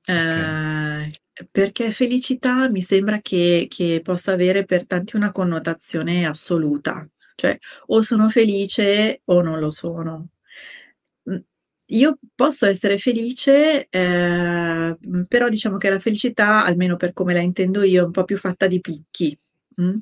Okay. 0.00 1.08
Eh, 1.08 1.46
perché 1.50 1.90
felicità 1.90 2.70
mi 2.70 2.80
sembra 2.80 3.20
che, 3.20 3.66
che, 3.68 4.00
possa 4.02 4.32
avere 4.32 4.64
per 4.64 4.86
tanti 4.86 5.16
una 5.16 5.30
connotazione 5.30 6.26
assoluta, 6.26 7.06
cioè 7.34 7.56
o 7.86 8.02
sono 8.02 8.28
felice 8.30 9.20
o 9.26 9.42
non 9.42 9.58
lo 9.60 9.70
sono. 9.70 10.28
Mm, 11.30 11.36
io 11.88 12.18
posso 12.34 12.66
essere 12.66 12.96
felice, 12.96 13.88
eh, 13.90 14.96
però 15.28 15.48
diciamo 15.50 15.76
che 15.76 15.90
la 15.90 15.98
felicità, 15.98 16.64
almeno 16.64 16.96
per 16.96 17.12
come 17.12 17.34
la 17.34 17.40
intendo 17.40 17.82
io, 17.82 18.02
è 18.02 18.04
un 18.06 18.10
po' 18.12 18.24
più 18.24 18.38
fatta 18.38 18.66
di 18.66 18.80
picchi. 18.80 19.38
Mm? 19.80 19.98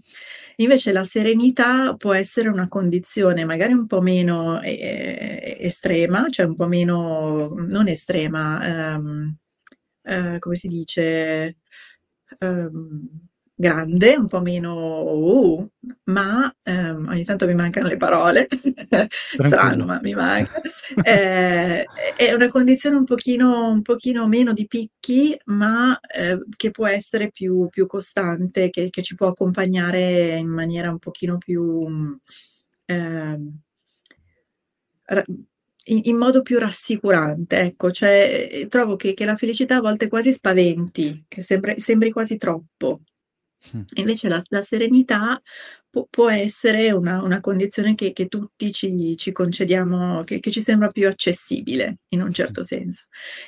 Invece 0.61 0.93
la 0.93 1.05
serenità 1.05 1.97
può 1.97 2.13
essere 2.13 2.49
una 2.51 2.69
condizione 2.69 3.45
magari 3.47 3.73
un 3.73 3.87
po' 3.87 4.03
meno 4.03 4.61
eh, 4.61 5.57
estrema, 5.61 6.29
cioè 6.29 6.45
un 6.47 6.55
po' 6.55 6.67
meno, 6.67 7.49
non 7.57 7.89
estrema, 7.89 8.95
ehm, 8.95 9.37
eh, 10.03 10.39
come 10.39 10.57
si 10.57 10.69
dice, 10.69 11.57
ehm, 12.39 13.09
grande, 13.61 14.17
un 14.17 14.27
po' 14.27 14.41
meno 14.41 15.03
uh, 15.03 15.71
ma 16.05 16.53
ehm, 16.63 17.09
ogni 17.11 17.25
tanto 17.25 17.47
mi 17.47 17.55
mancano 17.55 17.89
le 17.89 17.99
parole, 17.99 18.49
strano 18.49 19.85
ma 19.85 20.01
mi 20.01 20.15
manca, 20.15 20.63
eh, 21.03 21.85
è 22.17 22.33
una 22.33 22.49
condizione 22.49 22.97
un 22.97 23.05
pochino, 23.05 23.69
un 23.69 23.83
pochino 23.83 24.27
meno 24.27 24.55
di 24.55 24.67
picchi 24.67 25.39
ma 25.47 25.99
eh, 26.01 26.43
che 26.57 26.71
può 26.71 26.87
essere 26.87 27.31
più, 27.31 27.69
più 27.69 27.87
costante, 27.87 28.71
che, 28.71 28.89
che, 28.89 29.03
ci 29.03 29.15
può 29.15 29.29
accompagnare 29.29 30.37
in 30.37 30.49
maniera 30.49 30.91
un 30.91 30.99
pochino 30.99 31.37
più... 31.37 32.19
Eh, 32.87 33.39
in, 35.87 36.01
in, 36.05 36.17
modo 36.17 36.43
più 36.43 36.59
rassicurante, 36.59 37.59
ecco, 37.59 37.91
cioè 37.91 38.67
trovo 38.69 38.97
che, 38.97 39.13
che, 39.13 39.25
la 39.25 39.37
felicità 39.37 39.77
a 39.77 39.81
volte 39.81 40.09
quasi 40.09 40.33
spaventi, 40.33 41.25
che 41.27 41.43
sembra, 41.43 41.75
sembri 41.79 42.11
quasi 42.13 42.37
troppo. 42.37 43.01
Invece 43.97 44.29
la, 44.29 44.43
la 44.49 44.63
serenità 44.63 45.41
può, 45.89 46.07
può 46.09 46.31
essere 46.31 46.91
una, 46.93 47.23
una 47.23 47.41
condizione 47.41 47.95
che, 47.95 48.13
che 48.13 48.27
tutti 48.27 48.73
ci, 48.73 49.17
ci 49.17 49.33
concediamo, 49.33 50.23
che, 50.25 50.41
che, 50.41 50.51
ci 50.51 50.61
sembra 50.61 50.89
più 50.89 51.07
accessibile 51.07 51.99
in 52.09 52.23
un 52.23 52.33
certo 52.33 52.65
senso. 52.65 53.05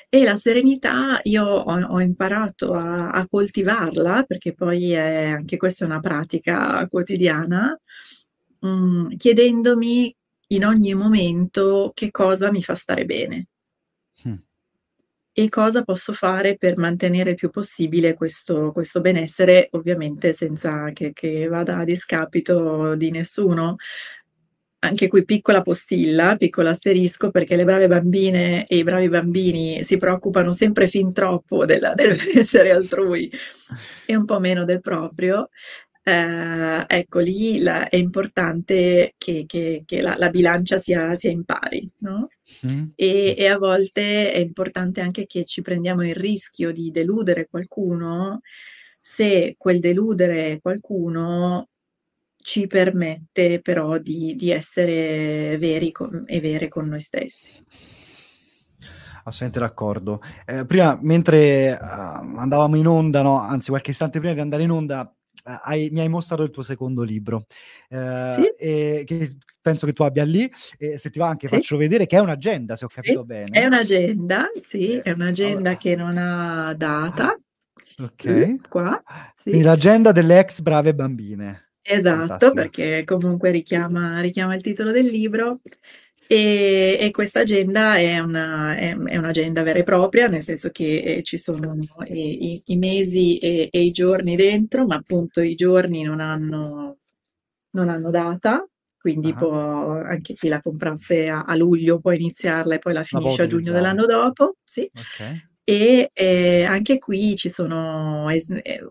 E 0.08 0.22
la 0.24 0.36
serenità 0.36 1.20
io 1.22 1.44
ho, 1.44 1.80
ho 1.80 2.00
imparato 2.00 2.72
a, 2.72 3.10
a, 3.10 3.26
coltivarla, 3.28 4.24
perché 4.24 4.52
poi 4.52 4.92
è, 4.92 5.26
anche 5.26 5.56
questa 5.56 5.84
è 5.84 5.88
una 5.88 6.00
pratica 6.00 6.86
quotidiana, 6.88 7.78
mh, 8.60 8.68
mm, 8.68 9.08
chiedendomi 9.16 10.14
in 10.48 10.64
ogni 10.66 10.94
momento 10.94 11.92
che 11.94 12.10
cosa 12.10 12.50
mi 12.50 12.62
fa 12.62 12.74
stare 12.74 13.06
bene 13.06 13.46
e 15.34 15.48
cosa 15.48 15.82
posso 15.82 16.12
fare 16.12 16.56
per 16.56 16.76
mantenere 16.76 17.30
il 17.30 17.36
più 17.36 17.50
possibile 17.50 18.14
questo, 18.14 18.70
questo 18.72 19.00
benessere, 19.00 19.68
ovviamente 19.72 20.34
senza 20.34 20.90
che, 20.92 21.12
che, 21.12 21.48
vada 21.48 21.78
a 21.78 21.84
discapito 21.84 22.94
di 22.96 23.10
nessuno. 23.10 23.76
Anche 24.84 25.06
qui 25.08 25.24
piccola 25.24 25.62
postilla, 25.62 26.36
piccolo 26.36 26.68
asterisco, 26.68 27.30
perché 27.30 27.56
le 27.56 27.64
brave 27.64 27.86
bambine 27.86 28.66
e 28.66 28.76
i 28.78 28.82
bravi 28.82 29.08
bambini 29.08 29.84
si 29.84 29.96
preoccupano 29.96 30.52
sempre 30.52 30.88
fin 30.88 31.12
troppo 31.12 31.64
della, 31.64 31.94
del 31.94 32.16
benessere 32.18 32.72
altrui 32.72 33.30
e 34.04 34.16
un 34.16 34.24
po' 34.24 34.40
meno 34.40 34.64
del 34.64 34.80
proprio. 34.80 35.48
Eh, 36.04 36.84
ecco 36.88 37.20
lì 37.20 37.60
la, 37.60 37.88
è 37.88 37.94
importante 37.94 39.14
che, 39.16 39.44
che, 39.46 39.84
che 39.86 40.00
la, 40.00 40.16
la, 40.18 40.30
bilancia 40.30 40.78
sia, 40.78 41.14
sia 41.14 41.30
in 41.30 41.44
pari, 41.44 41.88
no? 41.98 42.28
Mm. 42.66 42.86
E, 42.96 43.34
e, 43.38 43.46
a 43.46 43.56
volte 43.56 44.32
è 44.32 44.38
importante 44.38 45.00
anche 45.00 45.26
che 45.26 45.44
ci 45.44 45.62
prendiamo 45.62 46.04
il 46.04 46.16
rischio 46.16 46.72
di 46.72 46.90
deludere 46.90 47.46
qualcuno 47.48 48.40
se 49.00 49.54
quel 49.56 49.78
deludere 49.80 50.60
qualcuno 50.60 51.68
ci 52.36 52.66
permette 52.66 53.60
però 53.60 53.98
di, 53.98 54.34
di 54.34 54.50
essere 54.50 55.56
veri 55.58 55.92
con, 55.92 56.24
e 56.26 56.40
vere 56.40 56.68
con 56.68 56.88
noi 56.88 57.00
stessi. 57.00 57.52
Assolutamente 59.24 59.60
d'accordo. 59.60 60.20
Eh, 60.44 60.66
prima, 60.66 60.98
mentre 61.00 61.78
uh, 61.80 62.38
andavamo 62.38 62.74
in 62.76 62.88
onda, 62.88 63.22
no? 63.22 63.38
anzi 63.38 63.70
qualche 63.70 63.92
istante 63.92 64.18
prima 64.18 64.34
di 64.34 64.40
andare 64.40 64.64
in 64.64 64.70
onda, 64.70 65.14
hai, 65.42 65.88
mi 65.90 66.00
hai 66.00 66.08
mostrato 66.08 66.42
il 66.42 66.50
tuo 66.50 66.62
secondo 66.62 67.02
libro, 67.02 67.46
uh, 67.88 68.34
sì? 68.34 69.04
che 69.04 69.36
penso 69.60 69.86
che 69.86 69.92
tu 69.92 70.02
abbia 70.02 70.24
lì, 70.24 70.50
e 70.78 70.98
se 70.98 71.10
ti 71.10 71.18
va 71.18 71.28
anche 71.28 71.48
sì. 71.48 71.54
faccio 71.54 71.76
vedere 71.76 72.06
che 72.06 72.16
è 72.16 72.20
un'agenda, 72.20 72.76
se 72.76 72.84
ho 72.84 72.88
capito 72.88 73.20
sì, 73.20 73.26
bene. 73.26 73.58
È 73.58 73.64
un'agenda, 73.64 74.50
sì, 74.66 74.96
è 74.98 75.10
un'agenda 75.10 75.70
allora. 75.70 75.76
che 75.76 75.96
non 75.96 76.16
ha 76.18 76.74
data. 76.74 77.38
Ok. 77.98 78.68
Qua, 78.68 79.02
sì. 79.34 79.50
Quindi 79.50 79.66
l'agenda 79.66 80.12
delle 80.12 80.38
ex 80.38 80.60
brave 80.60 80.94
bambine. 80.94 81.68
Esatto, 81.82 82.16
Fantastico. 82.16 82.52
perché 82.52 83.02
comunque 83.04 83.50
richiama, 83.50 84.20
richiama 84.20 84.54
il 84.54 84.62
titolo 84.62 84.92
del 84.92 85.06
libro. 85.06 85.60
E, 86.32 86.96
e 86.98 87.10
questa 87.10 87.40
agenda 87.40 87.96
è, 87.96 88.18
una, 88.18 88.74
è, 88.74 88.96
è, 88.96 89.16
un'agenda 89.18 89.62
vera 89.62 89.80
e 89.80 89.82
propria, 89.82 90.28
nel 90.28 90.40
senso 90.40 90.70
che 90.70 91.02
eh, 91.02 91.22
ci 91.22 91.36
sono 91.36 91.76
i, 92.06 92.52
i, 92.52 92.62
i 92.68 92.76
mesi 92.78 93.36
e, 93.36 93.68
e, 93.70 93.80
i 93.82 93.90
giorni 93.90 94.34
dentro, 94.34 94.86
ma 94.86 94.94
appunto 94.94 95.42
i 95.42 95.54
giorni 95.54 96.02
non 96.04 96.20
hanno, 96.20 97.00
non 97.72 97.90
hanno 97.90 98.08
data, 98.08 98.66
quindi 98.96 99.28
uh-huh. 99.28 99.36
può, 99.36 99.90
anche 99.90 100.32
chi 100.32 100.48
la 100.48 100.62
comprasse 100.62 101.28
a, 101.28 101.42
a, 101.42 101.54
luglio 101.54 102.00
può 102.00 102.12
iniziarla 102.12 102.76
e 102.76 102.78
poi 102.78 102.94
la 102.94 103.02
finisce 103.02 103.42
a 103.42 103.46
giugno 103.46 103.70
dell'anno 103.70 104.06
dopo. 104.06 104.56
Sì. 104.64 104.90
Okay. 104.90 105.50
E 105.64 106.10
eh, 106.14 106.64
anche 106.64 106.98
qui 106.98 107.36
ci 107.36 107.50
sono 107.50 108.30
es- 108.30 108.46
eh, 108.48 108.90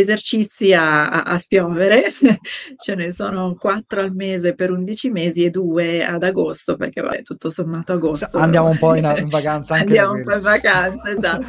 esercizi 0.00 0.74
a, 0.74 1.08
a, 1.08 1.22
a, 1.22 1.38
spiovere, 1.38 2.04
ce 2.76 2.94
ne 2.94 3.10
sono 3.10 3.56
quattro 3.58 4.00
al 4.00 4.14
mese 4.14 4.54
per 4.54 4.70
11 4.70 5.10
mesi 5.10 5.44
e 5.44 5.50
due 5.50 6.04
ad 6.04 6.22
agosto, 6.22 6.76
perché 6.76 7.00
vabbè, 7.00 7.22
tutto 7.22 7.50
sommato 7.50 7.94
agosto. 7.94 8.38
Andiamo 8.38 8.68
un 8.68 8.78
po' 8.78 8.94
in, 8.94 9.04
in 9.18 9.28
vacanza 9.30 9.74
anche 9.74 9.98
Andiamo 9.98 10.12
un 10.12 10.22
po' 10.22 10.34
in 10.34 10.40
vacanza, 10.40 11.10
esatto. 11.10 11.46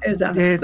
esatto. 0.00 0.38
E 0.38 0.58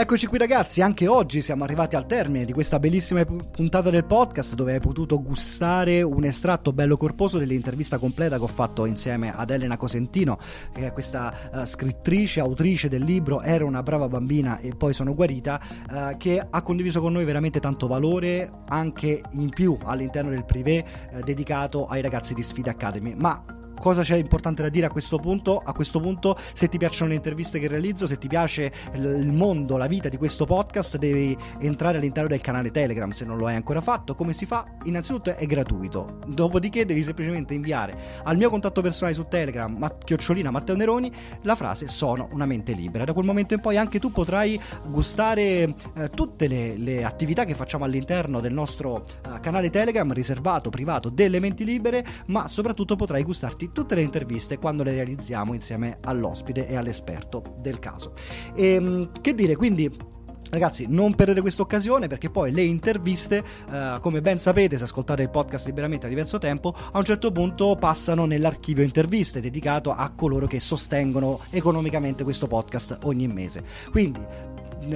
Eccoci 0.00 0.28
qui 0.28 0.38
ragazzi, 0.38 0.80
anche 0.80 1.08
oggi 1.08 1.42
siamo 1.42 1.64
arrivati 1.64 1.96
al 1.96 2.06
termine 2.06 2.44
di 2.44 2.52
questa 2.52 2.78
bellissima 2.78 3.24
puntata 3.24 3.90
del 3.90 4.04
podcast 4.04 4.54
dove 4.54 4.74
hai 4.74 4.78
potuto 4.78 5.20
gustare 5.20 6.02
un 6.02 6.22
estratto 6.22 6.72
bello 6.72 6.96
corposo 6.96 7.36
dell'intervista 7.36 7.98
completa 7.98 8.36
che 8.36 8.44
ho 8.44 8.46
fatto 8.46 8.84
insieme 8.84 9.34
ad 9.34 9.50
Elena 9.50 9.76
Cosentino, 9.76 10.38
che 10.72 10.86
è 10.86 10.92
questa 10.92 11.50
uh, 11.52 11.64
scrittrice, 11.64 12.38
autrice 12.38 12.88
del 12.88 13.02
libro 13.02 13.42
Era 13.42 13.64
una 13.64 13.82
brava 13.82 14.06
bambina 14.06 14.60
e 14.60 14.72
poi 14.76 14.94
sono 14.94 15.16
guarita, 15.16 15.60
uh, 15.90 16.16
che 16.16 16.46
ha 16.48 16.62
condiviso 16.62 17.00
con 17.00 17.12
noi 17.12 17.24
veramente 17.24 17.58
tanto 17.58 17.88
valore 17.88 18.48
anche 18.68 19.20
in 19.32 19.48
più 19.48 19.76
all'interno 19.82 20.30
del 20.30 20.44
privé 20.44 20.84
uh, 21.10 21.24
dedicato 21.24 21.86
ai 21.86 22.02
ragazzi 22.02 22.34
di 22.34 22.42
Sfida 22.44 22.70
Academy. 22.70 23.16
Ma 23.18 23.42
cosa 23.80 24.02
c'è 24.02 24.16
importante 24.16 24.62
da 24.62 24.68
dire 24.68 24.86
a 24.86 24.90
questo 24.90 25.18
punto? 25.18 25.58
A 25.64 25.72
questo 25.72 26.00
punto, 26.00 26.36
se 26.52 26.68
ti 26.68 26.78
piacciono 26.78 27.10
le 27.10 27.16
interviste 27.16 27.58
che 27.58 27.68
realizzo, 27.68 28.06
se 28.06 28.18
ti 28.18 28.28
piace 28.28 28.72
il 28.94 29.32
mondo, 29.32 29.76
la 29.76 29.86
vita 29.86 30.08
di 30.08 30.16
questo 30.16 30.44
podcast, 30.44 30.96
devi 30.96 31.36
entrare 31.60 31.98
all'interno 31.98 32.28
del 32.28 32.40
canale 32.40 32.70
Telegram 32.70 33.10
se 33.10 33.24
non 33.24 33.36
lo 33.36 33.46
hai 33.46 33.54
ancora 33.54 33.80
fatto. 33.80 34.14
Come 34.14 34.32
si 34.32 34.46
fa? 34.46 34.64
Innanzitutto 34.84 35.34
è 35.34 35.46
gratuito. 35.46 36.18
Dopodiché 36.26 36.84
devi 36.84 37.02
semplicemente 37.02 37.54
inviare 37.54 37.96
al 38.24 38.36
mio 38.36 38.50
contatto 38.50 38.80
personale 38.82 39.14
su 39.14 39.26
Telegram, 39.28 39.74
ma- 39.76 39.96
chiocciolina 39.96 40.50
Matteo 40.50 40.76
Neroni, 40.76 41.10
la 41.42 41.54
frase 41.54 41.88
sono 41.88 42.28
una 42.32 42.46
mente 42.46 42.72
libera. 42.72 43.04
Da 43.04 43.12
quel 43.12 43.24
momento 43.24 43.54
in 43.54 43.60
poi 43.60 43.76
anche 43.76 43.98
tu 43.98 44.10
potrai 44.10 44.60
gustare 44.88 45.74
eh, 45.94 46.10
tutte 46.14 46.46
le, 46.46 46.76
le, 46.76 47.04
attività 47.04 47.44
che 47.44 47.54
facciamo 47.54 47.84
all'interno 47.84 48.40
del 48.40 48.52
nostro 48.52 49.04
eh, 49.04 49.40
canale 49.40 49.70
Telegram 49.70 50.12
riservato, 50.12 50.70
privato, 50.70 51.08
delle 51.08 51.40
menti 51.40 51.64
libere, 51.64 52.04
ma 52.26 52.48
soprattutto 52.48 52.96
potrai 52.96 53.22
gustarti 53.22 53.67
tutte 53.72 53.94
le 53.94 54.02
interviste 54.02 54.58
quando 54.58 54.82
le 54.82 54.92
realizziamo 54.92 55.54
insieme 55.54 55.98
all'ospite 56.02 56.66
e 56.66 56.76
all'esperto 56.76 57.56
del 57.60 57.78
caso. 57.78 58.12
E, 58.54 58.74
ehm, 58.74 59.10
che 59.20 59.34
dire, 59.34 59.56
quindi 59.56 60.16
Ragazzi, 60.50 60.86
non 60.88 61.14
perdete 61.14 61.42
questa 61.42 61.60
occasione 61.60 62.06
perché 62.06 62.30
poi 62.30 62.52
le 62.52 62.62
interviste, 62.62 63.44
eh, 63.70 63.98
come 64.00 64.22
ben 64.22 64.38
sapete 64.38 64.78
se 64.78 64.84
ascoltate 64.84 65.22
il 65.22 65.28
podcast 65.28 65.66
liberamente 65.66 66.06
a 66.06 66.08
diverso 66.08 66.38
tempo, 66.38 66.74
a 66.92 66.96
un 66.96 67.04
certo 67.04 67.30
punto 67.30 67.76
passano 67.78 68.24
nell'archivio 68.24 68.82
interviste 68.82 69.40
dedicato 69.40 69.90
a 69.90 70.10
coloro 70.16 70.46
che 70.46 70.58
sostengono 70.58 71.40
economicamente 71.50 72.24
questo 72.24 72.46
podcast 72.46 73.00
ogni 73.02 73.28
mese. 73.28 73.62
Quindi 73.90 74.20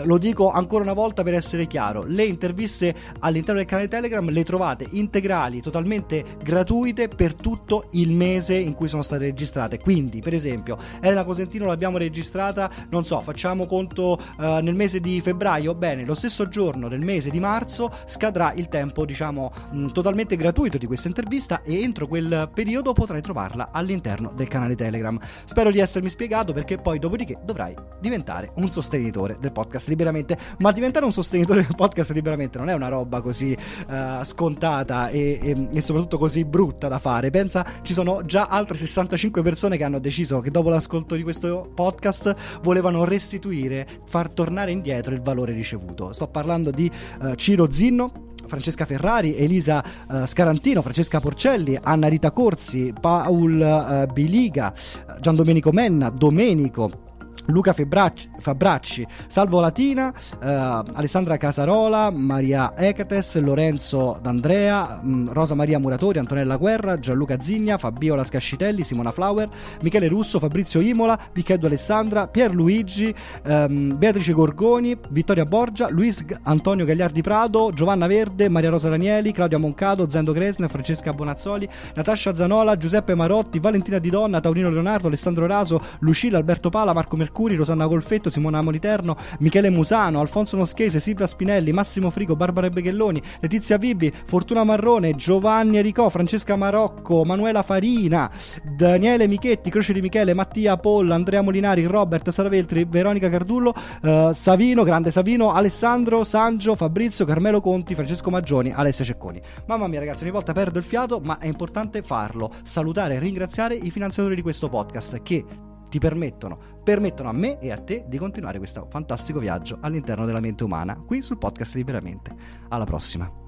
lo 0.05 0.19
dico 0.19 0.51
ancora 0.51 0.83
una 0.83 0.93
volta 0.93 1.23
per 1.23 1.35
essere 1.35 1.67
chiaro, 1.67 2.05
le 2.07 2.25
interviste 2.25 2.95
all'interno 3.21 3.59
del 3.61 3.69
canale 3.69 3.89
Telegram 3.89 4.29
le 4.29 4.45
trovate 4.45 4.87
integrali, 4.91 5.61
totalmente 5.61 6.25
gratuite 6.43 7.09
per 7.09 7.35
tutto 7.35 7.89
il 7.93 8.13
mese 8.13 8.55
in 8.55 8.75
cui 8.75 8.89
sono 8.89 9.03
state 9.03 9.25
registrate. 9.25 9.79
Quindi, 9.79 10.21
per 10.21 10.35
esempio, 10.35 10.79
Elena 11.01 11.25
Cosentino 11.25 11.67
l'abbiamo 11.67 11.99
registrata, 11.99 12.71
non 12.91 13.05
so, 13.05 13.21
facciamo 13.21 13.67
conto 13.67 14.19
uh, 14.39 14.59
nel 14.59 14.75
mese 14.75 15.01
di 15.01 15.21
febbraio, 15.21 15.75
bene, 15.75 16.05
lo 16.05 16.15
stesso 16.15 16.49
giorno 16.49 16.89
del 16.89 17.01
mese 17.01 17.31
di 17.31 17.41
marzo 17.41 17.91
scadrà 18.07 18.53
il 18.53 18.69
tempo, 18.69 19.05
diciamo, 19.05 19.53
mh, 19.71 19.87
totalmente 19.89 20.37
gratuito 20.37 20.79
di 20.79 20.87
questa 20.87 21.09
intervista 21.09 21.63
e 21.63 21.81
entro 21.81 22.07
quel 22.07 22.51
periodo 22.55 22.93
potrai 22.93 23.21
trovarla 23.21 23.71
all'interno 23.73 24.33
del 24.35 24.49
canale 24.49 24.75
Telegram. 24.75 25.19
Spero 25.45 25.71
di 25.71 25.79
essermi 25.79 26.09
spiegato 26.09 26.53
perché 26.53 26.77
poi 26.77 26.99
dopodiché 26.99 27.39
dovrai 27.45 27.75
diventare 28.01 28.53
un 28.57 28.71
sostenitore 28.71 29.37
del 29.39 29.53
podcast 29.53 29.82
podcast 29.83 29.89
liberamente, 29.89 30.39
ma 30.59 30.73
diventare 30.73 31.05
un 31.05 31.13
sostenitore 31.13 31.63
del 31.63 31.75
podcast 31.75 32.13
liberamente 32.13 32.59
non 32.59 32.69
è 32.69 32.75
una 32.75 32.89
roba 32.89 33.21
così 33.21 33.57
uh, 33.89 34.23
scontata 34.23 35.09
e, 35.09 35.39
e, 35.43 35.69
e, 35.73 35.83
soprattutto 35.83 36.19
così 36.19 36.45
brutta 36.45 36.89
da 36.89 36.99
fare. 36.99 37.31
Pensa, 37.31 37.65
ci 37.83 37.93
sono 37.93 38.25
già 38.25 38.47
altre 38.47 38.77
65 38.77 39.43
persone 39.43 39.77
che 39.77 39.85
hanno 39.85 39.99
deciso 39.99 40.41
che 40.41 40.51
dopo 40.51 40.69
l'ascolto 40.69 41.15
di 41.15 41.23
questo 41.23 41.71
podcast 41.75 42.61
volevano 42.63 43.05
restituire, 43.05 43.87
far 44.07 44.33
tornare 44.33 44.71
indietro 44.71 45.15
il 45.15 45.23
valore 45.23 45.53
ricevuto. 45.53 46.13
Sto 46.13 46.29
parlando 46.29 46.71
di 46.71 46.91
uh, 47.21 47.35
Ciro 47.35 47.71
Zinno. 47.71 48.31
Francesca 48.45 48.85
Ferrari, 48.85 49.37
Elisa 49.37 49.83
uh, 50.09 50.27
Scarantino, 50.27 50.83
Francesca 50.83 51.21
Porcelli, 51.21 51.79
Anna 51.81 52.09
Rita 52.09 52.33
Corsi, 52.33 52.93
Paul 53.01 54.09
Biliga, 54.13 54.75
Gian 55.21 55.37
Domenico 55.37 55.71
Menna, 55.71 56.11
Domenico, 56.11 57.12
Luca 57.47 57.73
Febracci, 57.73 58.31
Fabracci, 58.39 59.07
Salvo 59.27 59.61
Latina, 59.61 60.13
eh, 60.41 60.47
Alessandra 60.47 61.37
Casarola, 61.37 62.11
Maria 62.11 62.73
Ecates, 62.77 63.37
Lorenzo 63.39 64.19
D'Andrea, 64.23 65.01
mh, 65.03 65.11
mm, 65.11 65.29
Rosa 65.31 65.55
Maria 65.55 65.79
Muratori, 65.79 66.19
Antonella 66.19 66.57
Guerra, 66.57 66.99
Gianluca 66.99 67.41
Zigna, 67.41 67.79
Fabiola 67.79 68.25
Scascitelli, 68.25 68.85
Simona 68.85 69.11
Flower, 69.11 69.49
Michele 69.83 70.09
Russo, 70.09 70.39
Fabrizio 70.39 70.81
Imola, 70.81 71.19
Viccheddo 71.33 71.67
Alessandra, 71.67 72.29
Pierluigi, 72.29 73.13
ehm, 73.45 73.97
Beatrice 73.99 74.33
Gorgoni, 74.33 74.97
Vittoria 75.11 75.45
Borgia, 75.45 75.89
Luis 75.91 76.25
Antonio 76.45 76.85
Gagliardi 76.85 77.23
Prado, 77.23 77.73
Giovanna 77.73 78.07
Verde, 78.07 78.49
Maria 78.49 78.71
Rosa 78.71 78.89
Danieli, 78.89 79.33
Claudia 79.33 79.59
Moncado, 79.59 80.09
Zendo 80.09 80.33
Gresna, 80.33 80.69
Francesca 80.69 81.13
Bonazzoli, 81.13 81.69
Natascia 81.95 82.35
Zanola, 82.35 82.77
Giuseppe 82.77 83.15
Marotti, 83.15 83.59
Valentina 83.59 83.99
Di 83.99 84.11
Donna, 84.11 84.41
Taurino 84.41 84.71
Leonardo, 84.71 85.09
Alessandro 85.09 85.47
Raso, 85.47 85.81
Lucilla, 86.01 86.37
Alberto 86.39 86.71
Pala, 86.71 86.93
Marco 86.93 87.17
Mercuri, 87.17 87.32
Mercuri, 87.33 87.55
Rosanna 87.55 87.87
Golfetto, 87.87 88.29
Simona 88.29 88.61
Moliterno, 88.61 89.17
Michele 89.39 89.71
Musano, 89.71 90.21
Alfonso 90.21 90.59
Noschese, 90.59 91.01
Silvia 91.01 91.27
Spinelli, 91.27 91.73
Massimo 91.73 92.11
Frigo, 92.11 92.37
Barbara 92.37 92.69
Beghelloni, 92.69 93.23
Letizia 93.41 93.79
Bibbi, 93.79 94.13
Fortuna 94.27 94.65
Marrone, 94.65 95.15
Giovanni 95.15 95.79
Ericò, 95.79 96.11
Francesca 96.11 96.57
Marocco, 96.57 97.25
Manuela 97.25 97.63
Farina, 97.63 98.31
Daniele 98.77 99.27
Michetti, 99.27 99.71
Croce 99.71 99.95
di 99.95 100.03
Michele, 100.03 100.35
Mattia 100.35 100.77
Polla, 100.77 101.15
Andrea 101.15 101.41
Molinari, 101.41 101.87
Robert 101.87 102.29
Saraveltri, 102.29 102.85
Veronica 102.85 103.31
Cardullo, 103.31 103.73
uh, 104.03 104.33
Savino, 104.35 104.85
Grande 104.85 105.11
Savino, 105.11 105.53
Alessandro 105.53 106.25
Sangio, 106.25 106.77
Fabrizio, 106.77 107.25
Carmelo 107.25 107.63
Conti, 107.63 107.95
Francesco 107.95 108.29
Maggioni, 108.29 108.73
Alessia 108.73 109.07
Cecconi. 109.07 109.41
Mamma 109.67 109.87
mia 109.87 110.01
ragazzi, 110.01 110.25
ogni 110.25 110.33
volta 110.33 110.53
perdo 110.53 110.79
il 110.79 110.85
fiato, 110.85 111.19
ma 111.19 111.39
è 111.39 111.47
importante 111.47 112.03
farlo. 112.03 112.53
Salutare 112.63 113.15
e 113.15 113.19
ringraziare 113.21 113.75
i 113.75 113.91
finanziatori 113.91 114.35
di 114.35 114.43
questo 114.43 114.69
podcast 114.69 115.23
che 115.23 115.71
ti 115.93 115.99
permettono, 115.99 116.59
permettono 116.83 117.29
a 117.29 117.33
me 117.33 117.59
e 117.59 117.71
a 117.71 117.77
te 117.77 118.07
di 118.09 118.17
continuare 118.17 118.57
questo 118.57 118.87
fantastico 118.89 119.41
viaggio 119.41 119.77
all'interno 119.83 120.25
della 120.25 120.41
mente 120.41 120.65
umana, 120.65 120.97
qui 120.97 121.21
sul 121.21 121.37
podcast 121.37 121.75
Liberamente. 121.75 122.35
Alla 122.71 122.87
prossima. 122.87 123.42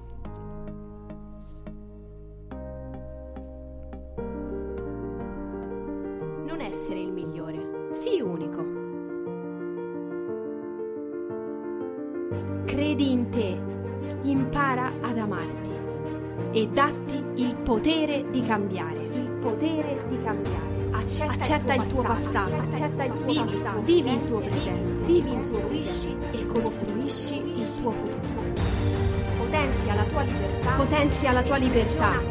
Libertà 31.65 32.21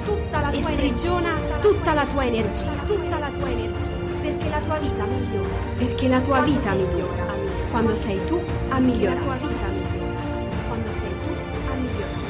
e 0.53 0.61
sprigiona 0.61 1.33
tutta 1.61 1.93
la 1.95 2.07
tua 2.07 2.25
energia, 2.25 2.71
tutta 2.87 3.19
la 3.19 3.31
tua 3.31 3.49
energia, 3.51 3.91
perché 4.21 4.49
la 4.49 4.61
tua 4.61 4.79
vita 4.79 5.05
migliora. 5.05 5.55
perché 5.77 6.09
la 6.09 6.21
tua 6.21 6.41
vita 6.41 6.73
migliora 6.73 6.93
migliorare. 7.35 7.71
quando 7.71 7.95
sei 7.95 8.25
tu 8.25 8.35
a 8.37 8.39
Perché 8.41 8.71
la 8.71 8.79
migliorare. 8.79 9.21
tua 9.21 9.35
vita 9.35 9.67
migliora. 9.67 10.69
quando 10.69 10.91
sei 10.93 11.11
tu 11.23 11.31
a 11.31 11.75
migliorare. 11.75 12.23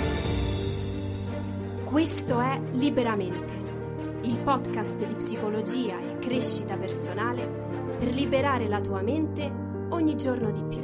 Questo 1.84 2.40
è 2.40 2.60
Liberamente, 2.72 3.52
il 4.22 4.40
podcast 4.40 5.04
di 5.06 5.14
psicologia 5.14 5.98
e 5.98 6.18
crescita 6.18 6.76
personale 6.76 7.46
per 7.98 8.12
liberare 8.14 8.66
la 8.66 8.80
tua 8.80 9.02
mente 9.02 9.50
ogni 9.90 10.16
giorno 10.16 10.50
di 10.50 10.62
più. 10.64 10.83